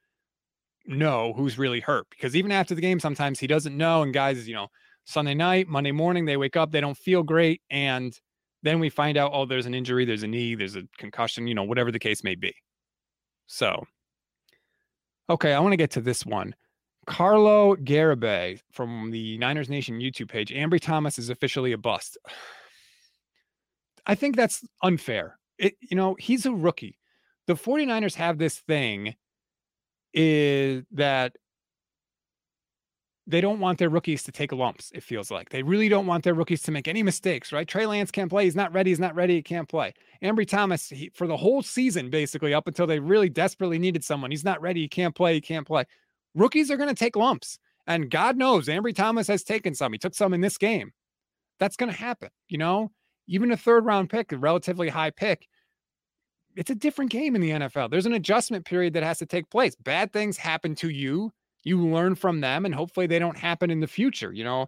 [0.87, 2.07] know who's really hurt.
[2.11, 4.03] Because even after the game, sometimes he doesn't know.
[4.03, 4.69] And guys, you know,
[5.05, 7.63] Sunday night, Monday morning, they wake up, they don't feel great.
[7.71, 8.17] And
[8.63, 11.55] then we find out, oh, there's an injury, there's a knee, there's a concussion, you
[11.55, 12.55] know, whatever the case may be.
[13.47, 13.85] So,
[15.29, 16.55] okay, I want to get to this one.
[17.07, 20.51] Carlo Garibay from the Niners Nation YouTube page.
[20.51, 22.19] Ambry Thomas is officially a bust.
[24.07, 25.39] I think that's unfair.
[25.59, 26.99] It, you know, he's a rookie.
[27.47, 29.15] The 49ers have this thing
[30.15, 31.37] is that
[33.31, 35.51] they don't want their rookies to take lumps, it feels like.
[35.51, 37.67] They really don't want their rookies to make any mistakes, right?
[37.67, 38.45] Trey Lance can't play.
[38.45, 38.91] He's not ready.
[38.91, 39.37] He's not ready.
[39.37, 39.95] He can't play.
[40.23, 44.31] Ambry Thomas, he, for the whole season, basically, up until they really desperately needed someone,
[44.31, 44.83] he's not ready.
[44.83, 45.35] He can't play.
[45.35, 45.85] He can't play.
[46.35, 47.59] Rookies are going to take lumps.
[47.87, 49.93] And God knows Ambry Thomas has taken some.
[49.93, 50.93] He took some in this game.
[51.59, 52.31] That's going to happen.
[52.49, 52.91] You know,
[53.27, 55.47] even a third round pick, a relatively high pick,
[56.57, 57.91] it's a different game in the NFL.
[57.91, 59.75] There's an adjustment period that has to take place.
[59.77, 61.33] Bad things happen to you.
[61.63, 64.33] You learn from them, and hopefully they don't happen in the future.
[64.33, 64.67] You know,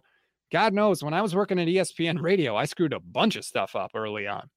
[0.51, 3.75] God knows when I was working at ESPN radio, I screwed a bunch of stuff
[3.75, 4.49] up early on.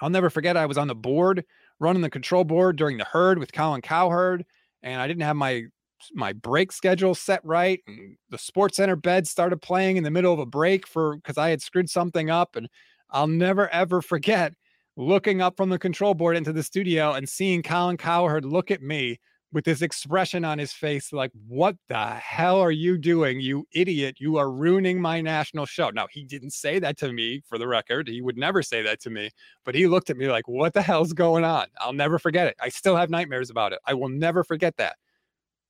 [0.00, 1.44] I'll never forget I was on the board
[1.80, 4.44] running the control board during the herd with Colin Cowherd,
[4.82, 5.64] and I didn't have my
[6.12, 10.32] my break schedule set right and the sports center bed started playing in the middle
[10.32, 12.68] of a break for because I had screwed something up and
[13.10, 14.54] I'll never ever forget
[14.96, 18.80] looking up from the control board into the studio and seeing Colin Cowherd look at
[18.80, 19.18] me
[19.52, 24.16] with this expression on his face like what the hell are you doing you idiot?
[24.18, 25.90] You are ruining my national show.
[25.90, 28.08] Now he didn't say that to me for the record.
[28.08, 29.30] He would never say that to me
[29.64, 31.66] but he looked at me like what the hell's going on?
[31.80, 32.56] I'll never forget it.
[32.60, 33.78] I still have nightmares about it.
[33.86, 34.96] I will never forget that.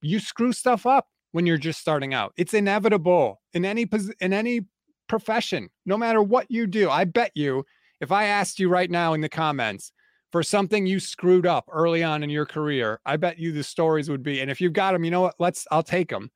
[0.02, 2.32] You screw stuff up when you're just starting out.
[2.36, 3.88] It's inevitable in any
[4.20, 4.62] in any
[5.08, 6.90] profession no matter what you do.
[6.90, 7.64] I bet you
[8.00, 9.92] if i asked you right now in the comments
[10.30, 14.10] for something you screwed up early on in your career, I bet you the stories
[14.10, 14.40] would be.
[14.40, 15.34] And if you've got them, you know what?
[15.38, 16.30] Let's, I'll take them.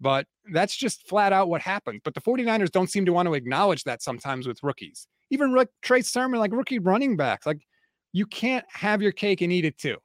[0.00, 2.00] But that's just flat out what happened.
[2.04, 5.06] But the 49ers don't seem to want to acknowledge that sometimes with rookies.
[5.30, 7.60] Even Rick, Trey Sermon, like rookie running backs, like
[8.12, 9.96] you can't have your cake and eat it too.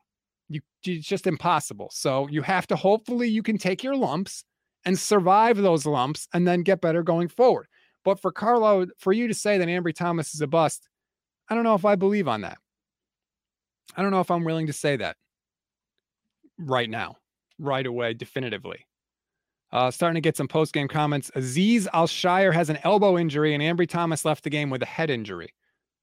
[0.49, 1.89] You, it's just impossible.
[1.91, 4.43] So you have to hopefully you can take your lumps
[4.85, 7.67] and survive those lumps and then get better going forward.
[8.03, 10.87] But for Carlo, for you to say that Ambry Thomas is a bust,
[11.49, 12.59] I don't know if I believe on that.
[13.95, 15.17] I don't know if I'm willing to say that
[16.57, 17.17] right now,
[17.59, 18.85] right away, definitively.
[19.71, 21.31] Uh, starting to get some post game comments.
[21.35, 25.09] Aziz Al-Shaair has an elbow injury, and Ambry Thomas left the game with a head
[25.09, 25.53] injury.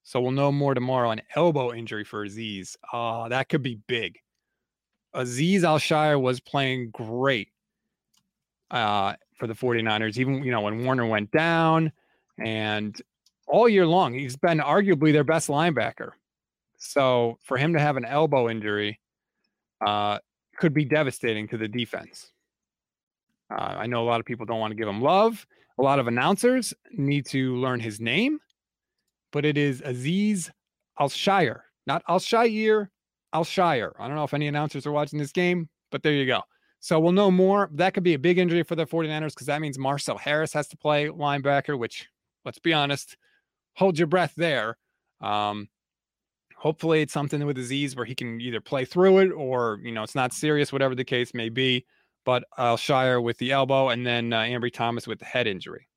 [0.02, 1.10] So we'll know more tomorrow.
[1.10, 2.76] An elbow injury for Aziz.
[2.92, 4.18] Oh, that could be big.
[5.14, 7.48] Aziz Al-Shaair was playing great
[8.70, 11.92] uh, for the 49ers, even you know when Warner went down,
[12.38, 13.00] and
[13.46, 16.10] all year long he's been arguably their best linebacker.
[16.82, 19.00] So for him to have an elbow injury
[19.86, 20.18] uh,
[20.56, 22.32] could be devastating to the defense.
[23.50, 25.46] Uh, I know a lot of people don't want to give him love.
[25.78, 28.40] A lot of announcers need to learn his name,
[29.30, 30.50] but it is Aziz
[30.98, 32.88] Al-Shaair, not Al-Shaair,
[33.32, 33.92] Al-Shaair.
[33.98, 36.42] I don't know if any announcers are watching this game, but there you go.
[36.80, 37.70] So we'll know more.
[37.72, 40.66] That could be a big injury for the 49ers because that means Marcel Harris has
[40.68, 42.08] to play linebacker, which,
[42.44, 43.16] let's be honest,
[43.74, 44.76] hold your breath there.
[45.20, 45.68] Um,
[46.62, 50.04] hopefully it's something with Aziz where he can either play through it or you know
[50.04, 51.84] it's not serious whatever the case may be
[52.24, 55.88] but Al-Shaair with the elbow and then uh, Ambry Thomas with the head injury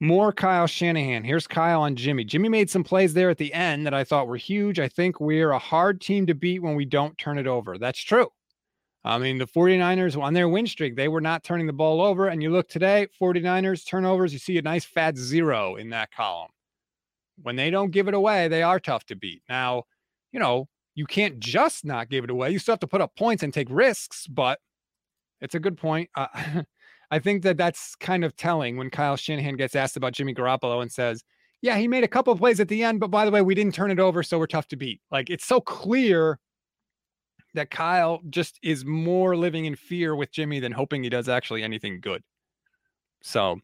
[0.00, 1.24] more Kyle Shanahan.
[1.24, 2.24] Here's Kyle on Jimmy.
[2.24, 4.78] Jimmy made some plays there at the end that I thought were huge.
[4.78, 7.78] I think we're a hard team to beat when we don't turn it over.
[7.78, 8.28] That's true.
[9.04, 12.26] I mean, the 49ers on their win streak, they were not turning the ball over.
[12.26, 16.50] And you look today, 49ers turnovers, you see a nice fat zero in that column
[17.42, 19.42] when they don't give it away, they are tough to beat.
[19.48, 19.84] Now,
[20.32, 22.50] you know, you can't just not give it away.
[22.50, 24.60] You still have to put up points and take risks, but
[25.40, 26.08] it's a good point.
[26.16, 26.26] Uh,
[27.10, 30.82] I think that that's kind of telling when Kyle Shanahan gets asked about Jimmy Garoppolo
[30.82, 31.22] and says,
[31.62, 33.54] yeah, he made a couple of plays at the end, but by the way, we
[33.54, 35.00] didn't turn it over, so we're tough to beat.
[35.10, 36.38] Like it's so clear
[37.54, 41.62] that Kyle just is more living in fear with Jimmy than hoping he does actually
[41.62, 42.22] anything good.
[43.22, 43.60] So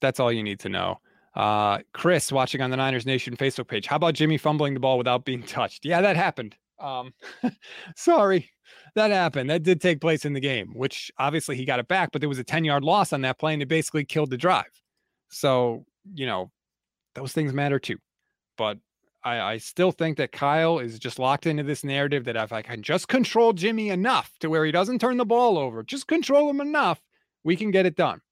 [0.00, 1.00] that's all you need to know.
[1.38, 3.86] Uh, Chris watching on the Niners Nation Facebook page.
[3.86, 5.84] How about Jimmy fumbling the ball without being touched?
[5.84, 6.56] Yeah, that happened.
[6.80, 7.14] Um,
[7.96, 8.50] sorry,
[8.96, 9.48] that happened.
[9.48, 12.28] That did take place in the game, which obviously he got it back, but there
[12.28, 14.82] was a 10 yard loss on that play and it basically killed the drive.
[15.30, 16.50] So, you know,
[17.14, 17.98] those things matter too.
[18.56, 18.78] But
[19.22, 22.62] I, I still think that Kyle is just locked into this narrative that if I
[22.62, 26.50] can just control Jimmy enough to where he doesn't turn the ball over, just control
[26.50, 27.00] him enough,
[27.44, 28.22] we can get it done.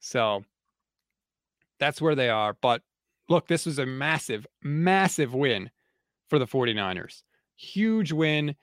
[0.00, 0.44] So
[1.78, 2.56] that's where they are.
[2.60, 2.82] But
[3.28, 5.70] look, this was a massive, massive win
[6.28, 7.22] for the 49ers.
[7.56, 8.54] Huge win.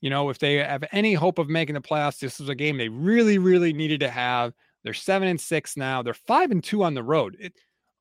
[0.00, 2.78] You know, if they have any hope of making the playoffs, this was a game
[2.78, 4.52] they really, really needed to have.
[4.82, 6.02] They're seven and six now.
[6.02, 7.36] They're five and two on the road.
[7.38, 7.52] It,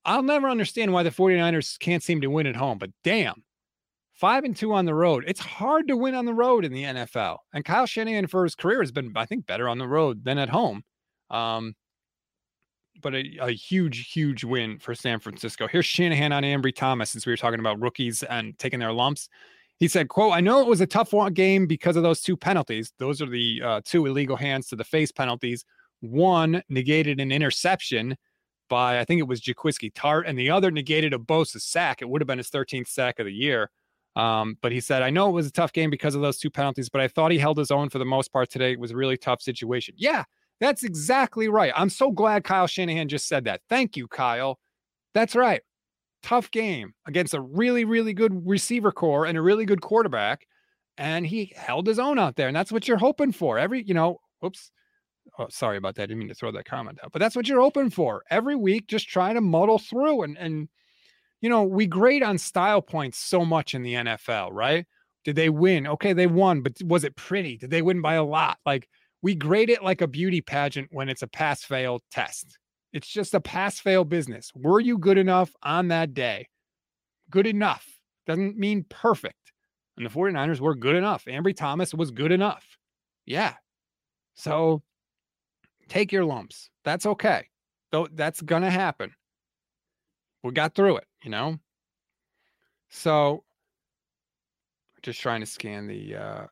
[0.05, 3.43] I'll never understand why the 49ers can't seem to win at home, but damn,
[4.13, 5.25] five and two on the road.
[5.27, 7.37] It's hard to win on the road in the NFL.
[7.53, 10.37] And Kyle Shanahan for his career has been, I think, better on the road than
[10.37, 10.83] at home.
[11.29, 11.75] Um,
[13.01, 15.67] but a, a, huge, huge win for San Francisco.
[15.67, 19.29] Here's Shanahan on Ambry Thomas, since we were talking about rookies and taking their lumps.
[19.77, 22.91] He said, quote, I know it was a tough game because of those two penalties.
[22.99, 25.63] Those are the uh, two illegal hands to the face penalties.
[26.01, 28.17] One negated an interception
[28.69, 32.01] by, I think it was Jaquiski Tartt, and the other negated a Bosa sack.
[32.01, 33.69] It would have been his 13th sack of the year.
[34.15, 36.49] Um, but he said, I know it was a tough game because of those two
[36.49, 38.73] penalties, but I thought he held his own for the most part today.
[38.73, 39.95] It was a really tough situation.
[39.97, 40.23] Yeah,
[40.59, 41.71] That's exactly right.
[41.75, 43.61] I'm so glad Kyle Shanahan just said that.
[43.69, 44.59] Thank you, Kyle.
[45.13, 45.61] That's right.
[46.21, 50.45] Tough game against a really, really good receiver corps and a really good quarterback.
[50.97, 52.47] And he held his own out there.
[52.47, 53.57] And that's what you're hoping for.
[53.57, 54.71] Every, you know, oops.
[55.37, 56.03] Oh, sorry about that.
[56.03, 58.23] I didn't mean to throw that comment out, but that's what you're hoping for.
[58.29, 60.23] Every week, just try to muddle through.
[60.23, 60.67] And and
[61.41, 64.85] you know, we grade on style points so much in the NFL, right?
[65.23, 65.87] Did they win?
[65.87, 67.57] Okay, they won, but was it pretty?
[67.57, 68.57] Did they win by a lot?
[68.65, 68.89] Like
[69.21, 72.57] we grade it like a beauty pageant when it's a pass fail test.
[72.93, 74.51] It's just a pass fail business.
[74.55, 76.47] Were you good enough on that day?
[77.29, 77.85] Good enough
[78.25, 79.53] doesn't mean perfect.
[79.97, 81.25] And the 49ers were good enough.
[81.25, 82.77] Ambry Thomas was good enough.
[83.25, 83.55] Yeah.
[84.35, 84.81] So
[85.89, 86.69] take your lumps.
[86.85, 87.47] That's okay.
[87.91, 89.11] Though that's going to happen.
[90.43, 91.57] We got through it, you know?
[92.89, 93.43] So
[95.01, 96.45] just trying to scan the uh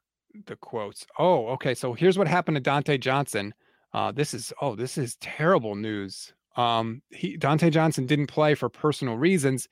[0.45, 1.06] the quotes.
[1.17, 1.73] Oh, okay.
[1.73, 3.54] So here's what happened to Dontae Johnson.
[3.93, 6.34] Uh, this is oh, this is terrible news.
[6.56, 9.67] Um, he Dontae Johnson didn't play for personal reasons.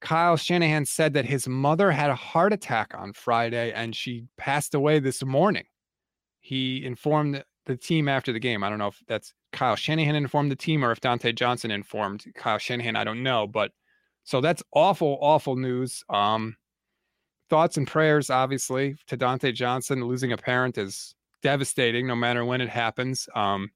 [0.00, 4.74] Kyle Shanahan said that his mother had a heart attack on Friday and she passed
[4.74, 5.64] away this morning.
[6.40, 8.64] He informed the team after the game.
[8.64, 12.24] I don't know if that's Kyle Shanahan informed the team or if Dontae Johnson informed
[12.34, 12.96] Kyle Shanahan.
[12.96, 13.70] I don't know, but
[14.24, 16.02] so that's awful, awful news.
[16.08, 16.56] Um,
[17.52, 20.02] thoughts and prayers, obviously, to Dontae Johnson.
[20.02, 23.28] Losing a parent is devastating, no matter when it happens.
[23.34, 23.70] Um,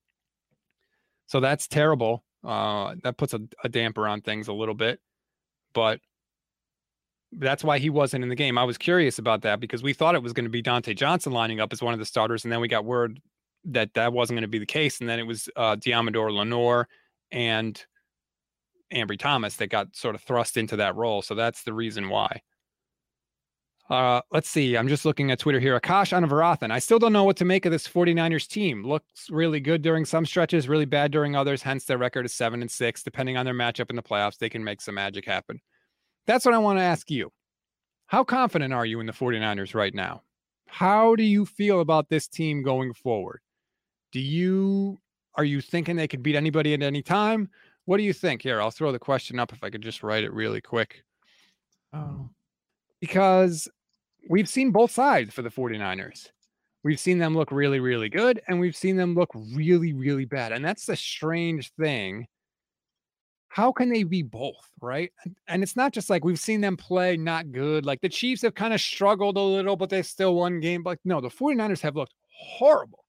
[1.27, 2.25] so that's terrible.
[2.43, 4.99] Uh, that puts a, a damper on things a little bit,
[5.75, 6.01] but
[7.33, 8.57] that's why he wasn't in the game.
[8.57, 11.33] I was curious about that because we thought it was going to be Dontae Johnson
[11.33, 13.21] lining up as one of the starters, and then we got word
[13.67, 16.89] that that wasn't going to be the case, and then it was uh, Deommodore Lenoir
[17.31, 17.85] and
[18.91, 21.21] Ambry Thomas that got sort of thrust into that role.
[21.21, 22.41] So that's the reason why.
[23.89, 24.77] Uh, let's see.
[24.77, 25.79] I'm just looking at Twitter here.
[25.79, 26.73] Akash Anavarathan.
[26.73, 28.85] I still don't know what to make of this 49ers team.
[28.85, 31.63] Looks really good during some stretches, really bad during others.
[31.63, 33.05] Hence, their record is seven and six.
[33.05, 35.61] Depending on their matchup in the playoffs, they can make some magic happen.
[36.27, 37.31] That's what I want to ask you.
[38.07, 40.23] How confident are you in the 49ers right now?
[40.67, 43.41] How do you feel about this team going forward?
[44.13, 44.99] Do you
[45.37, 47.51] are you thinking they could beat anybody at any time?
[47.85, 48.43] What do you think?
[48.43, 51.05] Here, I'll throw the question up if I could just write it really quick.
[51.93, 52.31] Oh.
[53.01, 53.69] Because
[54.29, 56.29] we've seen both sides for the 49ers.
[56.85, 60.53] We've seen them look really, really good, and we've seen them look really, really bad.
[60.53, 62.29] And that's the strange thing.
[63.49, 64.71] How can they be both?
[64.81, 65.11] Right.
[65.49, 67.85] And it's not just like we've seen them play not good.
[67.85, 70.85] Like the Chiefs have kind of struggled a little, but they still won game.
[70.85, 73.05] But no, the 49ers have looked horrible.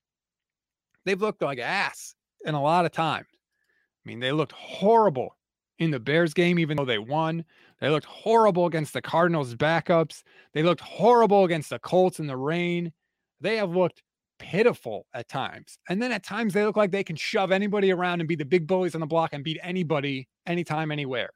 [1.06, 3.28] They've looked like ass in a lot of times.
[3.32, 5.37] I mean, they looked horrible
[5.80, 7.46] in the Bears game, even though they won.
[7.80, 10.24] They looked horrible against the Cardinals backups.
[10.54, 12.92] They looked horrible against the Colts in the rain.
[13.40, 14.02] They have looked
[14.40, 15.78] pitiful at times.
[15.90, 18.46] And then at times they look like they can shove anybody around and be the
[18.46, 21.30] big bullies on the block and beat anybody, anytime, anywhere.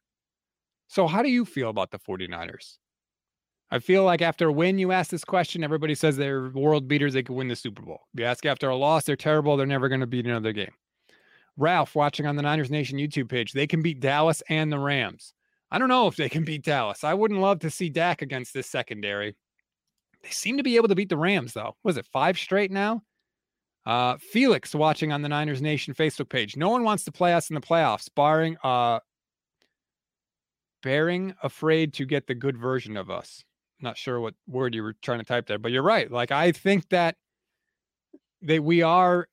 [0.88, 2.78] So, how do you feel about the 49ers?
[3.74, 7.14] I feel like after a win, you ask this question, everybody says they're world beaters,
[7.14, 8.02] they could win the Super Bowl.
[8.14, 10.72] You ask after a loss, they're terrible, they're never going to beat another game.
[11.62, 15.34] Ralph watching on the Niners Nation YouTube page, they can beat Dallas and the Rams.
[15.72, 17.04] I don't know if they can beat Dallas.
[17.04, 19.38] I wouldn't love to see Dak against this secondary.
[20.22, 21.76] They seem to be able to beat the Rams, though.
[21.84, 23.04] Was it five straight now?
[23.86, 26.58] Uh, Felix watching on the Niners Nation Facebook page.
[26.58, 29.00] No one wants to play us in the playoffs, barring uh
[30.84, 33.44] bearing afraid to get the good version of us.
[33.80, 36.12] Not sure what word you were trying to type there, but you're right.
[36.12, 37.16] Like I think that
[38.44, 39.28] that we are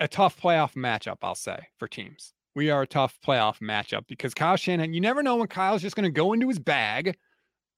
[0.00, 2.32] a tough playoff matchup, I'll say, for teams.
[2.54, 5.96] We are a tough playoff matchup because Kyle Shanahan, you never know when Kyle's just
[5.96, 7.16] going to go into his bag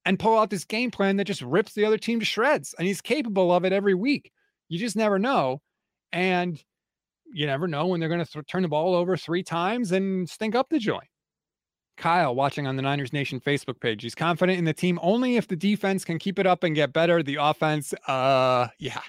[0.05, 2.75] and pull out this game plan that just rips the other team to shreds.
[2.79, 4.31] And he's capable of it every week.
[4.69, 5.61] You just never know.
[6.13, 6.63] And
[7.33, 10.29] you never know when they're going to th- turn the ball over three times and
[10.29, 11.09] stink up the joint.
[11.97, 14.03] Kyle watching on the Niners Nation Facebook page.
[14.03, 16.93] He's confident in the team only if the defense can keep it up and get
[16.93, 17.23] better.
[17.23, 19.01] The offense, uh, yeah,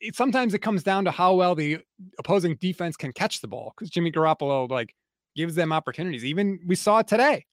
[0.00, 1.78] it, sometimes it comes down to how well the
[2.18, 4.94] opposing defense can catch the ball because Jimmy Garoppolo like
[5.36, 6.24] gives them opportunities.
[6.24, 7.44] Even we saw today.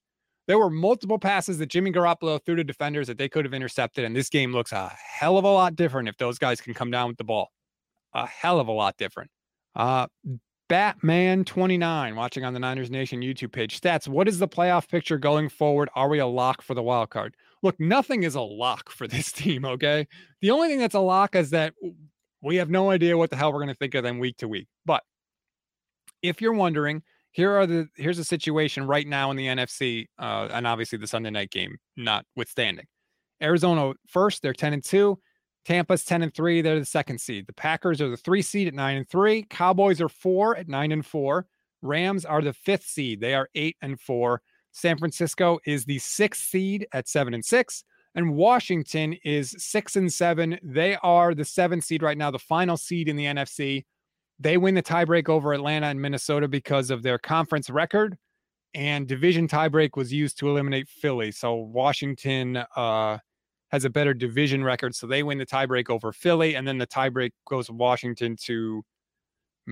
[0.46, 4.04] There were multiple passes that Jimmy Garoppolo threw to defenders that they could have intercepted,
[4.04, 6.90] and this game looks a hell of a lot different if those guys can come
[6.90, 7.50] down with the ball.
[8.14, 9.30] A hell of a lot different.
[9.76, 10.08] Uh,
[10.68, 13.80] Batman 29 watching on the Niners Nation YouTube page.
[13.80, 15.88] Stats, what is the playoff picture going forward?
[15.96, 17.34] Are we a lock for the wild card?
[17.62, 20.06] Look, nothing is a lock for this team, okay?
[20.40, 21.74] The only thing that's a lock is that
[22.42, 24.48] we have no idea what the hell we're going to think of them week to
[24.48, 24.68] week.
[24.86, 25.02] But
[26.22, 30.48] if you're wondering, here are the here's the situation right now in the NFC, uh,
[30.50, 32.86] and obviously the Sunday night game notwithstanding.
[33.42, 35.18] Arizona first, they're 10 and 2.
[35.64, 36.62] Tampa's 10 and 3.
[36.62, 37.46] They're the second seed.
[37.46, 39.46] The Packers are the three seed at 9 and 3.
[39.50, 41.46] Cowboys are four at 9 and 4.
[41.82, 43.20] Rams are the fifth seed.
[43.20, 44.42] They are 8 and 4.
[44.72, 47.84] San Francisco is the sixth seed at 7 and 6.
[48.14, 50.58] And Washington is 6 and 7.
[50.62, 53.84] They are the seventh seed right now, the final seed in the NFC.
[54.38, 58.16] They win the tiebreak over Atlanta and Minnesota because of their conference record.
[58.74, 61.30] And division tiebreak was used to eliminate Philly.
[61.30, 63.18] So Washington uh,
[63.70, 66.86] has a better division record, so they win the tiebreak over Philly, and then the
[66.86, 68.84] tiebreak goes Washington to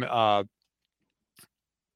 [0.09, 0.45] uh,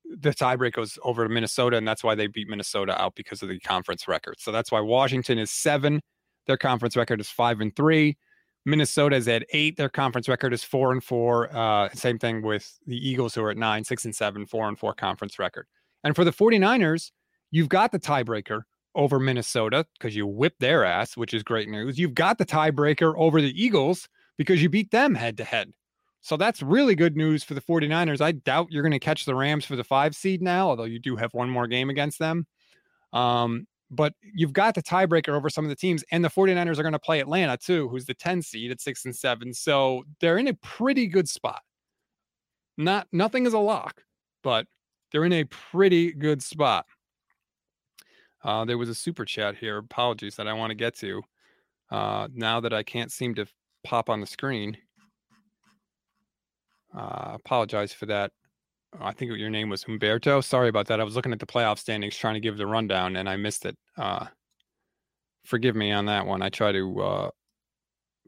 [0.05, 3.49] the tiebreak goes over to Minnesota, and that's why they beat Minnesota out because of
[3.49, 4.37] the conference record.
[4.39, 6.01] So that's why Washington is seven.
[6.47, 8.17] Their conference record is five and three.
[8.65, 9.77] Minnesota is at eight.
[9.77, 11.55] Their conference record is four and four.
[11.55, 14.79] Uh, same thing with the Eagles, who are at nine, six and seven, four and
[14.79, 15.67] four conference record.
[16.05, 17.11] And for the 49ers,
[17.51, 18.63] you've got the tiebreaker
[18.95, 21.99] over Minnesota because you whipped their ass, which is great news.
[21.99, 25.73] You've got the tiebreaker over the Eagles because you beat them head to head.
[26.21, 28.21] So that's really good news for the 49ers.
[28.21, 31.01] I doubt you're going to catch the Rams for the five seed now, although you
[31.01, 32.47] do have one more game against them.
[33.13, 36.83] Um, but you've got the tiebreaker over some of the teams, and the 49ers are
[36.83, 39.53] going to play Atlanta too, who's the 10 seed at six and seven.
[39.53, 41.61] So they're in a pretty good spot.
[42.79, 44.03] Not nothing is a lock,
[44.43, 44.67] but
[45.11, 46.87] they're in a pretty good spot.
[48.43, 49.77] Uh, there was a super chat here.
[49.77, 51.23] Apologies that I want to get to.
[51.91, 53.47] Uh, now that I can't seem to
[53.85, 54.77] pop on the screen.
[56.97, 58.33] Uh, apologize for that.
[59.01, 60.45] I think your name was Humberto.
[60.45, 61.01] Sorry about that.
[61.01, 63.65] I was looking at the playoff standings trying to give the rundown and I missed
[63.65, 63.77] it.
[63.97, 64.27] Uh,
[65.45, 66.43] forgive me on that one.
[66.43, 67.31] I try to uh,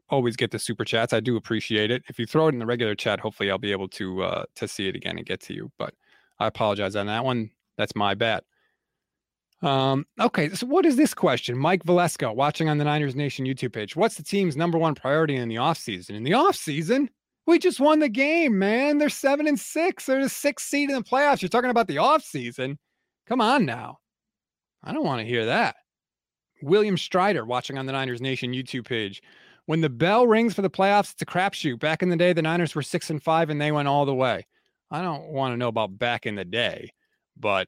[0.09, 1.13] always get the super chats.
[1.13, 2.03] I do appreciate it.
[2.07, 4.67] If you throw it in the regular chat, hopefully I'll be able to uh, to
[4.67, 5.71] see it again and get to you.
[5.77, 5.93] But
[6.39, 7.51] I apologize on that one.
[7.77, 8.43] That's my bad.
[9.61, 11.57] Um, okay, so what is this question?
[11.57, 13.95] Mike Valesco watching on the Niners Nation YouTube page.
[13.95, 16.11] What's the team's number one priority in the offseason?
[16.11, 17.07] In the offseason,
[17.45, 18.97] we just won the game, man.
[18.97, 20.05] They're seven and six.
[20.05, 21.41] They're the sixth seed in the playoffs.
[21.41, 22.77] You're talking about the offseason.
[23.27, 23.99] Come on now.
[24.83, 25.75] I don't want to hear that.
[26.61, 29.21] William Strider watching on the Niners Nation YouTube page.
[29.65, 31.79] When the bell rings for the playoffs, it's a crapshoot.
[31.79, 34.13] Back in the day, the Niners were six and five and they went all the
[34.13, 34.45] way.
[34.91, 36.91] I don't want to know about back in the day,
[37.35, 37.67] but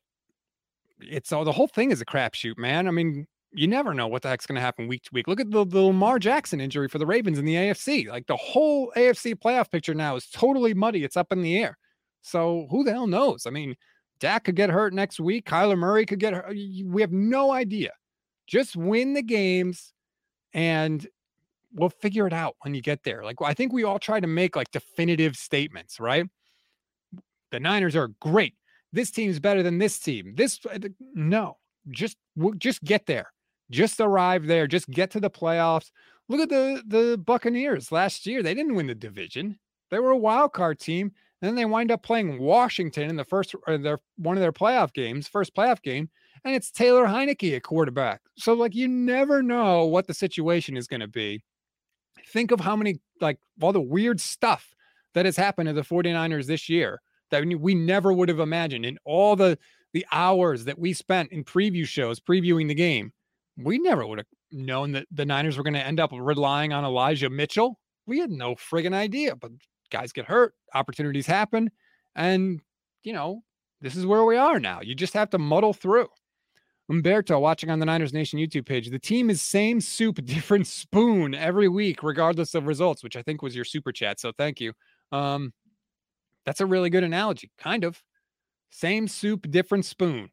[0.99, 2.87] it's all the whole thing is a crapshoot, man.
[2.87, 5.27] I mean, you never know what the heck's going to happen week to week.
[5.27, 8.07] Look at the, the Lamar Jackson injury for the Ravens in the AFC.
[8.07, 11.03] Like the whole AFC playoff picture now is totally muddy.
[11.03, 11.77] It's up in the air.
[12.21, 13.45] So who the hell knows?
[13.45, 13.75] I mean,
[14.19, 15.45] Dak could get hurt next week.
[15.45, 16.49] Kyler Murray could get hurt.
[16.49, 17.91] We have no idea.
[18.47, 19.93] Just win the games
[20.53, 21.05] and
[21.73, 23.23] we'll figure it out when you get there.
[23.23, 26.25] Like I think we all try to make like definitive statements, right?
[27.51, 28.55] The Niners are great
[28.93, 30.33] this team's better than this team.
[30.35, 30.79] This uh,
[31.13, 31.57] no,
[31.89, 32.17] just
[32.57, 33.31] just get there.
[33.71, 34.67] Just arrive there.
[34.67, 35.91] Just get to the playoffs.
[36.29, 38.43] Look at the the Buccaneers last year.
[38.43, 39.59] They didn't win the division.
[39.89, 41.11] They were a wild card team.
[41.41, 44.51] And then they wind up playing Washington in the first or their one of their
[44.51, 46.09] playoff games, first playoff game,
[46.43, 48.21] and it's Taylor Heinicke at quarterback.
[48.37, 51.43] So like you never know what the situation is going to be.
[52.29, 54.73] Think of how many like all the weird stuff
[55.13, 58.97] that has happened to the 49ers this year that we never would have imagined in
[59.05, 59.57] all the
[59.93, 63.11] the hours that we spent in preview shows previewing the game
[63.57, 66.85] we never would have known that the niners were going to end up relying on
[66.85, 69.51] elijah mitchell we had no friggin idea but
[69.91, 71.69] guys get hurt opportunities happen
[72.15, 72.61] and
[73.03, 73.41] you know
[73.81, 76.07] this is where we are now you just have to muddle through
[76.89, 78.89] Umberto watching on the Niners Nation YouTube page.
[78.89, 83.41] The team is same soup, different spoon every week, regardless of results, which I think
[83.41, 84.19] was your super chat.
[84.19, 84.73] So thank you.
[85.11, 85.53] Um,
[86.45, 88.01] that's a really good analogy, kind of.
[88.69, 90.29] Same soup, different spoon.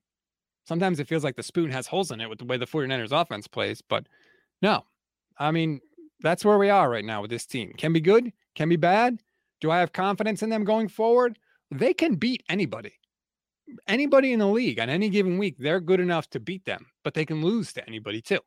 [0.64, 3.12] Sometimes it feels like the spoon has holes in it with the way the 49ers
[3.12, 4.06] offense plays, but
[4.62, 4.84] no.
[5.38, 5.80] I mean,
[6.20, 7.72] that's where we are right now with this team.
[7.76, 9.20] Can be good, can be bad.
[9.60, 11.38] Do I have confidence in them going forward?
[11.70, 12.92] They can beat anybody.
[13.88, 17.14] Anybody in the league on any given week, they're good enough to beat them, but
[17.14, 18.40] they can lose to anybody too.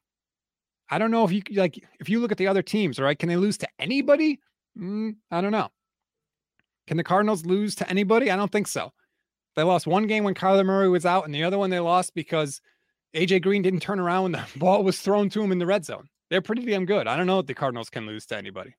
[0.90, 3.18] I don't know if you like if you look at the other teams, right?
[3.18, 4.40] Can they lose to anybody?
[4.78, 5.70] Mm, I don't know.
[6.88, 8.32] Can the Cardinals lose to anybody?
[8.32, 8.94] I don't think so.
[9.58, 12.14] They lost one game when Kyler Murray was out, and the other one they lost
[12.14, 12.62] because
[13.14, 15.84] AJ Green didn't turn around when the ball was thrown to him in the red
[15.84, 16.08] zone.
[16.30, 17.08] They're pretty damn good.
[17.08, 18.76] I don't know if the Cardinals can lose to anybody.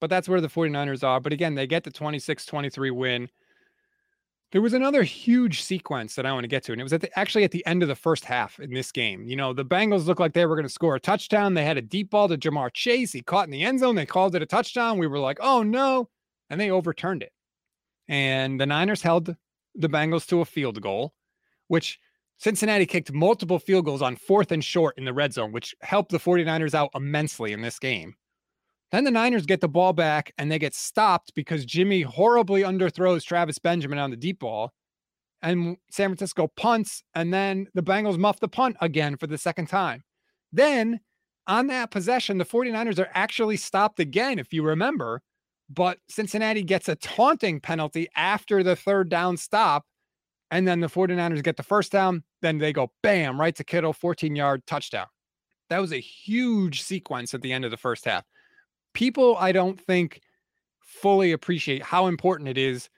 [0.00, 1.20] But that's where the 49ers are.
[1.20, 3.28] But again, they get the 26 23 win.
[4.52, 7.00] There was another huge sequence that I want to get to, and it was at
[7.00, 9.24] the, actually at the end of the first half in this game.
[9.24, 11.54] You know, the Bengals looked like they were going to score a touchdown.
[11.54, 13.12] They had a deep ball to Ja'Marr Chase.
[13.12, 13.96] He caught in the end zone.
[13.96, 14.98] They called it a touchdown.
[14.98, 16.08] We were like, oh no
[16.50, 17.32] and they overturned it.
[18.08, 19.34] And the Niners held
[19.76, 21.14] the Bengals to a field goal,
[21.68, 21.98] which
[22.38, 26.10] Cincinnati kicked multiple field goals on fourth and short in the red zone, which helped
[26.10, 28.14] the 49ers out immensely in this game.
[28.92, 33.24] Then the Niners get the ball back and they get stopped because Jimmy horribly underthrows
[33.24, 34.72] Travis Benjamin on the deep ball.
[35.42, 39.66] And San Francisco punts, and then the Bengals muff the punt again for the second
[39.66, 40.02] time.
[40.52, 41.00] Then
[41.46, 45.22] on that possession, the 49ers are actually stopped again, if you remember.
[45.68, 49.84] But Cincinnati gets a taunting penalty after the third down stop.
[50.50, 52.22] And then the 49ers get the first down.
[52.40, 55.06] Then they go bam, right to Kittle, 14 yard touchdown.
[55.70, 58.24] That was a huge sequence at the end of the first half.
[58.94, 60.20] People, I don't think,
[60.80, 62.88] fully appreciate how important it is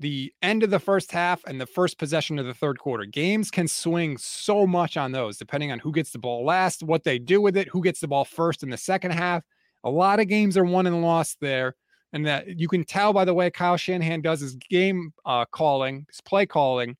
[0.00, 3.04] the end of the first half and the first possession of the third quarter.
[3.04, 7.04] Games can swing so much on those, depending on who gets the ball last, what
[7.04, 9.42] they do with it, who gets the ball first in the second half.
[9.84, 11.76] A lot of games are won and lost there.
[12.12, 16.06] And that you can tell by the way Kyle Shanahan does his game uh, calling,
[16.10, 16.96] his play calling.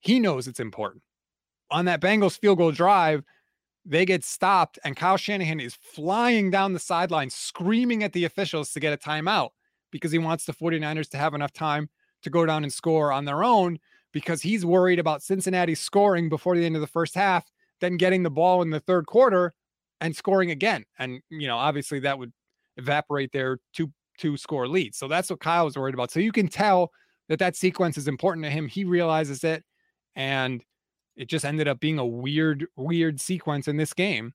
[0.00, 1.02] He knows it's important.
[1.70, 3.24] On that Bengals field goal drive,
[3.86, 8.70] they get stopped, and Kyle Shanahan is flying down the sideline, screaming at the officials
[8.72, 9.50] to get a timeout
[9.90, 11.90] because he wants the 49ers to have enough time
[12.22, 13.78] to go down and score on their own
[14.12, 17.44] because he's worried about Cincinnati scoring before the end of the first half,
[17.80, 19.52] then getting the ball in the third quarter
[20.00, 20.84] and scoring again.
[20.98, 22.32] And, you know, obviously that would
[22.76, 24.94] evaporate their two two score lead.
[24.94, 26.10] So that's what Kyle was worried about.
[26.10, 26.90] So you can tell
[27.28, 28.68] that that sequence is important to him.
[28.68, 29.64] He realizes it
[30.16, 30.62] and
[31.16, 34.32] it just ended up being a weird weird sequence in this game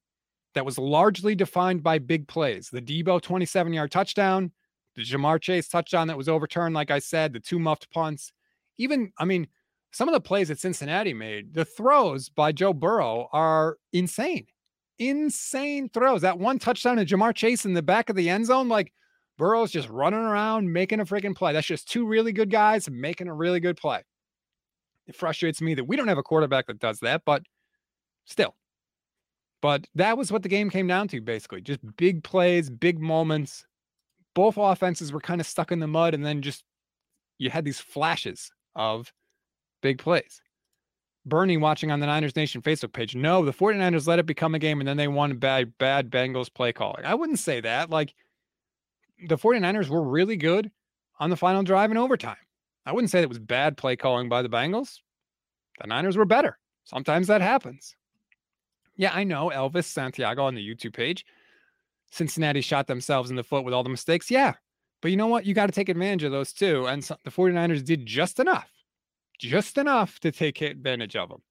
[0.55, 2.69] that was largely defined by big plays.
[2.69, 4.51] The Deebo 27 yard touchdown,
[4.95, 8.31] the Ja'Marr Chase touchdown that was overturned, like I said, the two muffed punts.
[8.77, 9.47] Even, I mean,
[9.91, 14.47] some of the plays that Cincinnati made, the throws by Joe Burrow are insane.
[14.97, 16.21] Insane throws.
[16.21, 18.91] That one touchdown to Ja'Marr Chase in the back of the end zone, like
[19.39, 21.53] Burrow's just running around making a freaking play.
[21.53, 24.03] That's just two really good guys making a really good play.
[25.07, 27.41] It frustrates me that we don't have a quarterback that does that, but
[28.25, 28.55] still.
[29.61, 31.61] But that was what the game came down to, basically.
[31.61, 33.65] Just big plays, big moments,
[34.35, 36.65] both offenses were kind of stuck in the mud, and then just
[37.37, 39.11] you had these flashes of
[39.81, 40.41] big plays.
[41.25, 43.15] Bernie watching on the Niners Nation Facebook page.
[43.15, 46.53] No, the 49ers let it become a game and then they won bad, bad Bengals
[46.53, 47.05] play calling.
[47.05, 47.89] I wouldn't say that.
[47.89, 48.15] Like
[49.27, 50.71] the 49ers were really good
[51.19, 52.37] on the final drive in overtime.
[52.85, 54.99] I wouldn't say it was bad play calling by the Bengals.
[55.81, 56.57] The Niners were better.
[56.85, 57.95] Sometimes that happens.
[58.95, 61.25] Yeah, I know Elvis Santiago on the YouTube page
[62.11, 64.31] Cincinnati shot themselves in the foot with all the mistakes.
[64.31, 64.53] Yeah.
[65.01, 65.45] But you know what?
[65.45, 66.87] You got to take advantage of those too.
[66.87, 68.69] And so the 49ers did just enough,
[69.37, 71.41] just enough to take advantage of them.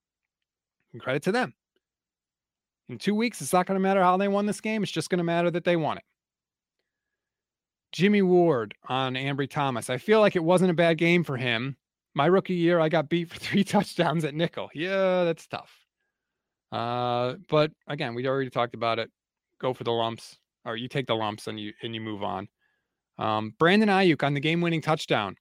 [0.92, 1.54] And credit to them.
[2.88, 4.82] In two weeks, it's not going to matter how they won this game.
[4.82, 6.04] It's just going to matter that they won it.
[7.92, 9.90] Jimmy Ward on Ambry Thomas.
[9.90, 11.76] I feel like it wasn't a bad game for him.
[12.14, 14.68] My rookie year, I got beat for three touchdowns at nickel.
[14.74, 15.72] Yeah, that's tough.
[16.70, 19.10] Uh, but again, we already talked about it.
[19.60, 22.48] Go for the lumps or you take the lumps and you and you move on.
[23.18, 25.34] Um, Brandon Aiyuk on the game-winning touchdown.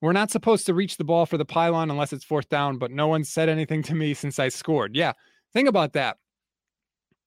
[0.00, 2.90] We're not supposed to reach the ball for the pylon unless it's fourth down, but
[2.90, 4.94] no one said anything to me since I scored.
[4.94, 5.12] Yeah,
[5.52, 6.18] think about that.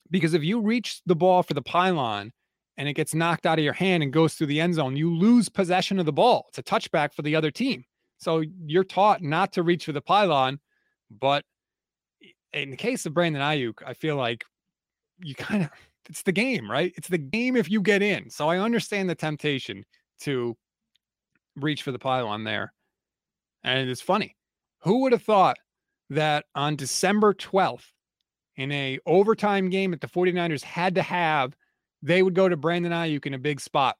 [0.10, 2.32] Because if you reach the ball for the pylon
[2.78, 5.14] and it gets knocked out of your hand and goes through the end zone, you
[5.14, 6.46] lose possession of the ball.
[6.50, 7.84] It's a touchback for the other team.
[8.18, 10.60] So you're taught not to reach for the pylon.
[11.10, 11.44] But
[12.54, 14.44] in the case of Brandon Aiyuk, I feel like
[15.20, 15.70] you kind of
[16.10, 16.94] it's the game, right?
[16.96, 18.30] It's the game if you get in.
[18.30, 19.84] So I understand the temptation
[20.22, 20.56] to
[21.58, 22.72] reach for the pylon there.
[23.64, 24.36] And it's funny.
[24.84, 25.58] Who would have thought
[26.10, 27.92] that on December 12th,
[28.56, 31.56] in a overtime game that the 49ers had to have,
[32.02, 33.98] they would go to Brandon Aiyuk in a big spot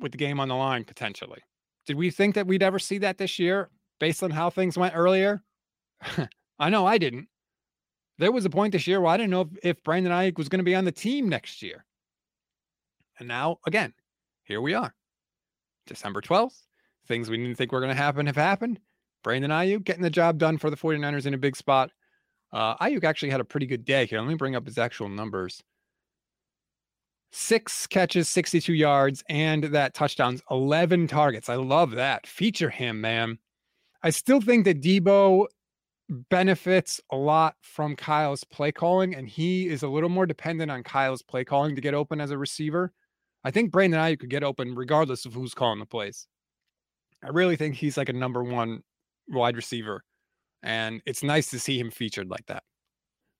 [0.00, 1.40] with the game on the line potentially.
[1.86, 3.70] Did we think that we'd ever see that this year
[4.00, 5.42] based on how things went earlier?
[6.58, 7.28] I know I didn't.
[8.18, 10.48] There was a point this year where I didn't know if, if Brandon Aiyuk was
[10.48, 11.84] going to be on the team next year.
[13.18, 13.94] And now, again,
[14.44, 14.94] here we are.
[15.86, 16.62] December 12th.
[17.06, 18.80] Things we didn't think were going to happen have happened.
[19.22, 21.90] Brandon Aiyuk getting the job done for the 49ers in a big spot.
[22.52, 24.20] Uh, Aiyuk actually had a pretty good day here.
[24.20, 25.62] Let me bring up his actual numbers.
[27.32, 31.48] Six catches, 62 yards, and that touchdowns, 11 targets.
[31.48, 32.26] I love that.
[32.26, 33.38] Feature him, man.
[34.02, 35.46] I still think that Deebo
[36.08, 40.82] benefits a lot from Kyle's play calling, and he is a little more dependent on
[40.82, 42.92] Kyle's play calling to get open as a receiver.
[43.44, 46.26] I think Brandon Aiyuk could get open regardless of who's calling the plays.
[47.24, 48.82] I really think he's like a number one
[49.28, 50.02] wide receiver,
[50.62, 52.62] and it's nice to see him featured like that.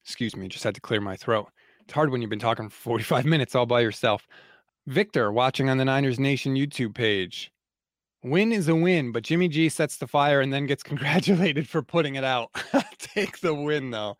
[0.04, 1.48] Excuse me, just had to clear my throat.
[1.86, 4.26] It's hard when you've been talking for 45 minutes all by yourself.
[4.86, 7.52] Victor, watching on the Niners Nation YouTube page.
[8.24, 11.82] Win is a win, but Jimmy G sets the fire and then gets congratulated for
[11.82, 12.50] putting it out.
[12.98, 14.16] Take the win, though.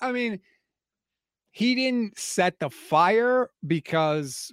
[0.00, 0.40] I mean,
[1.52, 4.52] he didn't set the fire because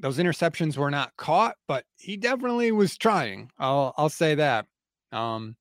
[0.00, 3.50] Those interceptions were not caught, but he definitely was trying.
[3.58, 4.66] I'll I'll say that.
[5.12, 5.56] Um,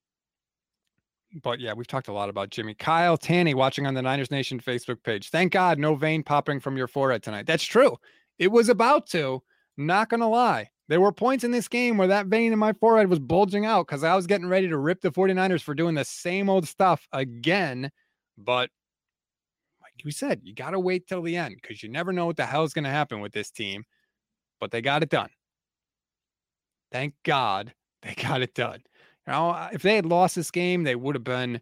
[1.44, 2.74] but yeah, we've talked a lot about Jimmy.
[2.74, 5.30] Kyle Tanny watching on the Niners Nation Facebook page.
[5.30, 7.46] Thank God no vein popping from your forehead tonight.
[7.46, 7.98] That's true.
[8.38, 9.42] It was about to.
[9.78, 10.70] Not gonna lie.
[10.90, 13.88] There were points in this game where that vein in my forehead was bulging out
[13.88, 17.08] because I was getting ready to rip the 49ers for doing the same old stuff
[17.14, 17.90] again.
[18.38, 18.70] But
[19.82, 22.36] like we said, you got to wait till the end because you never know what
[22.36, 23.86] the hell is going to happen with this team.
[24.60, 25.30] But they got it done.
[26.92, 28.84] Thank God they got it done.
[29.28, 31.62] You know, uh, if they had lost this game, they would have been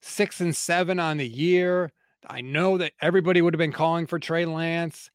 [0.00, 1.92] six and seven on the year.
[2.28, 5.10] I know that everybody would have been calling for Trey Lance.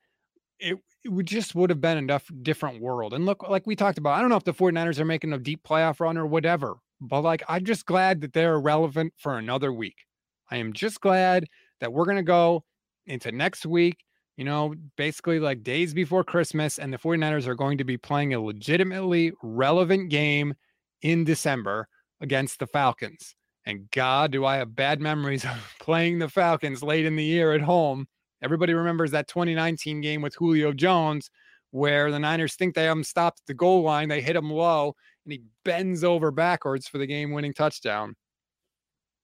[0.60, 3.14] It, it would just would have been a different world.
[3.14, 5.38] And look, like we talked about, I don't know if the 49ers are making a
[5.38, 9.72] deep playoff run or whatever, but like I'm just glad that they're relevant for another
[9.72, 10.06] week.
[10.49, 11.45] I am just glad
[11.80, 12.64] that we're going to go
[13.06, 14.03] into next week,
[14.38, 18.34] you know, basically like days before Christmas, and the 49ers are going to be playing
[18.34, 20.56] a legitimately relevant game
[21.02, 21.88] in December
[22.22, 23.36] against the Falcons.
[23.66, 27.54] And God, do I have bad memories of playing the Falcons late in the year
[27.54, 28.08] at home.
[28.41, 31.30] Everybody remembers that 2019 game with Julio Jones,
[31.72, 34.08] where the Niners think they have him stopped at the goal line.
[34.08, 38.16] They hit him low, and he bends over backwards for the game winning touchdown.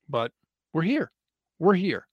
[0.10, 0.32] But
[0.74, 1.12] we're here.
[1.60, 2.08] We're here.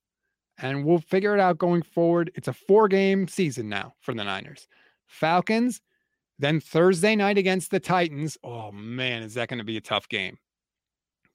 [0.57, 2.31] And we'll figure it out going forward.
[2.35, 4.67] It's a four game season now for the Niners.
[5.07, 5.81] Falcons,
[6.39, 8.37] then Thursday night against the Titans.
[8.43, 10.37] Oh man, is that going to be a tough game?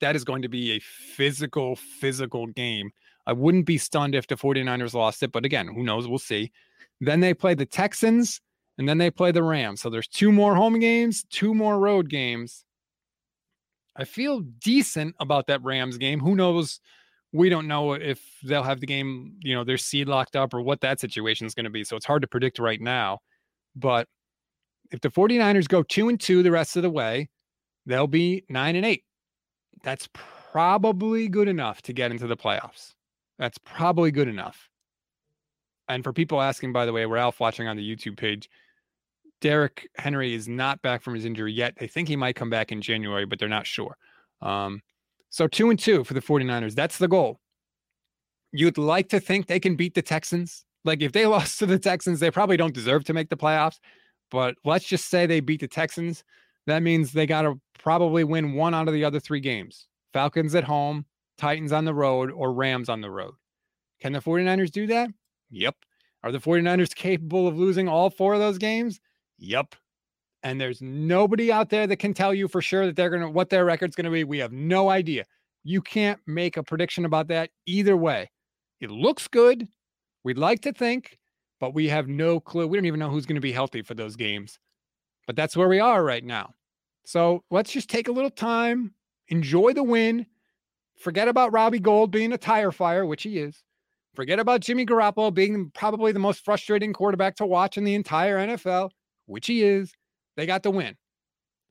[0.00, 2.90] That is going to be a physical, physical game.
[3.26, 6.08] I wouldn't be stunned if the 49ers lost it, but again, who knows?
[6.08, 6.52] We'll see.
[7.00, 8.40] Then they play the Texans
[8.78, 9.80] and then they play the Rams.
[9.80, 12.64] So there's two more home games, two more road games.
[13.96, 16.18] I feel decent about that Rams game.
[16.20, 16.80] Who knows?
[17.32, 20.60] We don't know if they'll have the game, you know, their seed locked up or
[20.60, 21.84] what that situation is going to be.
[21.84, 23.20] So it's hard to predict right now.
[23.76, 24.08] But
[24.94, 27.28] if the 49ers go two and two the rest of the way,
[27.84, 29.02] they'll be nine and eight.
[29.82, 32.92] That's probably good enough to get into the playoffs.
[33.36, 34.68] That's probably good enough.
[35.88, 38.48] And for people asking, by the way, Ralph watching on the YouTube page,
[39.40, 41.74] Derrick Henry is not back from his injury yet.
[41.76, 43.96] They think he might come back in January, but they're not sure.
[44.42, 44.80] Um,
[45.28, 46.76] so two and two for the 49ers.
[46.76, 47.40] That's the goal.
[48.52, 50.64] You'd like to think they can beat the Texans.
[50.84, 53.80] Like if they lost to the Texans, they probably don't deserve to make the playoffs.
[54.34, 56.24] But let's just say they beat the Texans.
[56.66, 60.56] That means they got to probably win one out of the other three games Falcons
[60.56, 61.06] at home,
[61.38, 63.34] Titans on the road, or Rams on the road.
[64.00, 65.08] Can the 49ers do that?
[65.52, 65.76] Yep.
[66.24, 69.00] Are the 49ers capable of losing all four of those games?
[69.38, 69.76] Yep.
[70.42, 73.30] And there's nobody out there that can tell you for sure that they're going to,
[73.30, 74.24] what their record's going to be.
[74.24, 75.26] We have no idea.
[75.62, 78.32] You can't make a prediction about that either way.
[78.80, 79.68] It looks good.
[80.24, 81.20] We'd like to think,
[81.64, 82.66] but we have no clue.
[82.66, 84.58] We don't even know who's going to be healthy for those games.
[85.26, 86.52] But that's where we are right now.
[87.06, 88.92] So let's just take a little time,
[89.28, 90.26] enjoy the win,
[90.98, 93.62] forget about Robbie Gould being a tire fire, which he is.
[94.14, 98.36] Forget about Jimmy Garoppolo being probably the most frustrating quarterback to watch in the entire
[98.46, 98.90] NFL,
[99.24, 99.90] which he is.
[100.36, 100.96] They got the win.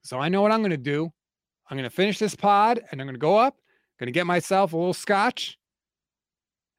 [0.03, 1.11] So I know what I'm going to do.
[1.69, 3.57] I'm going to finish this pod and I'm going to go up,
[3.99, 5.59] going to get myself a little scotch,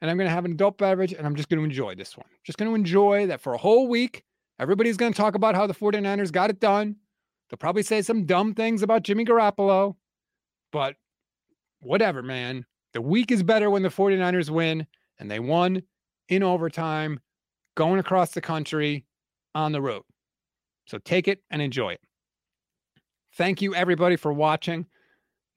[0.04, 2.14] and I'm going to have an adult beverage and I'm just going to enjoy this
[2.14, 2.26] one.
[2.44, 4.22] Just going to enjoy that for a whole week.
[4.58, 6.96] Everybody's going to talk about how the 49ers got it done.
[7.48, 9.96] They'll probably say some dumb things about Jimmy Garoppolo,
[10.72, 10.96] but
[11.80, 12.66] whatever, man.
[12.92, 14.86] The week is better when the 49ers win,
[15.18, 15.82] and they won
[16.28, 17.18] in overtime,
[17.74, 19.06] going across the country
[19.54, 20.02] on the road.
[20.86, 22.00] So take it and enjoy it.
[23.38, 24.84] Thank you, everybody, for watching.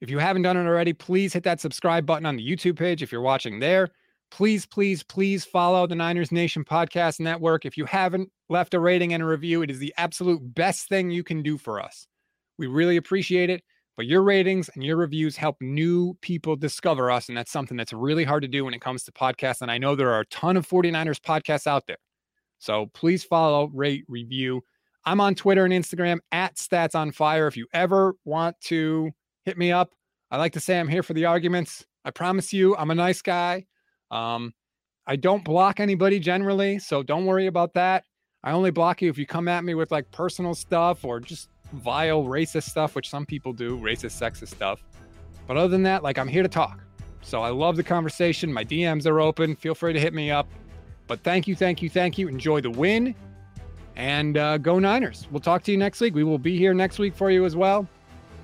[0.00, 3.02] If you haven't done it already, please hit that subscribe button on the YouTube page
[3.02, 3.90] if you're watching there
[4.30, 7.64] please, please, please follow the Niners Nation Podcast Network.
[7.64, 11.10] If you haven't left a rating and a review, it is the absolute best thing
[11.10, 12.06] you can do for us.
[12.58, 13.62] We really appreciate it.
[13.96, 17.28] But your ratings and your reviews help new people discover us.
[17.28, 19.60] And that's something that's really hard to do when it comes to podcasts.
[19.60, 21.96] And I know there are a ton of 49ers podcasts out there.
[22.60, 24.62] So please follow, rate, review.
[25.04, 27.48] I'm on Twitter and Instagram at Stats on Fire.
[27.48, 29.10] If you ever want to
[29.44, 29.94] hit me up,
[30.30, 31.84] I like to say I'm here for the arguments.
[32.04, 33.66] I promise you, I'm a nice guy.
[34.10, 34.52] Um,
[35.06, 38.04] I don't block anybody generally, so don't worry about that.
[38.44, 41.48] I only block you if you come at me with like personal stuff or just
[41.72, 44.82] vile racist stuff, which some people do, racist, sexist stuff.
[45.46, 46.80] But other than that, like I'm here to talk.
[47.22, 48.52] So I love the conversation.
[48.52, 49.56] My DMs are open.
[49.56, 50.48] Feel free to hit me up.
[51.06, 52.28] But thank you, thank you, thank you.
[52.28, 53.14] Enjoy the win
[53.96, 55.26] and uh, go Niners.
[55.30, 56.14] We'll talk to you next week.
[56.14, 57.88] We will be here next week for you as well.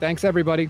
[0.00, 0.68] Thanks, everybody.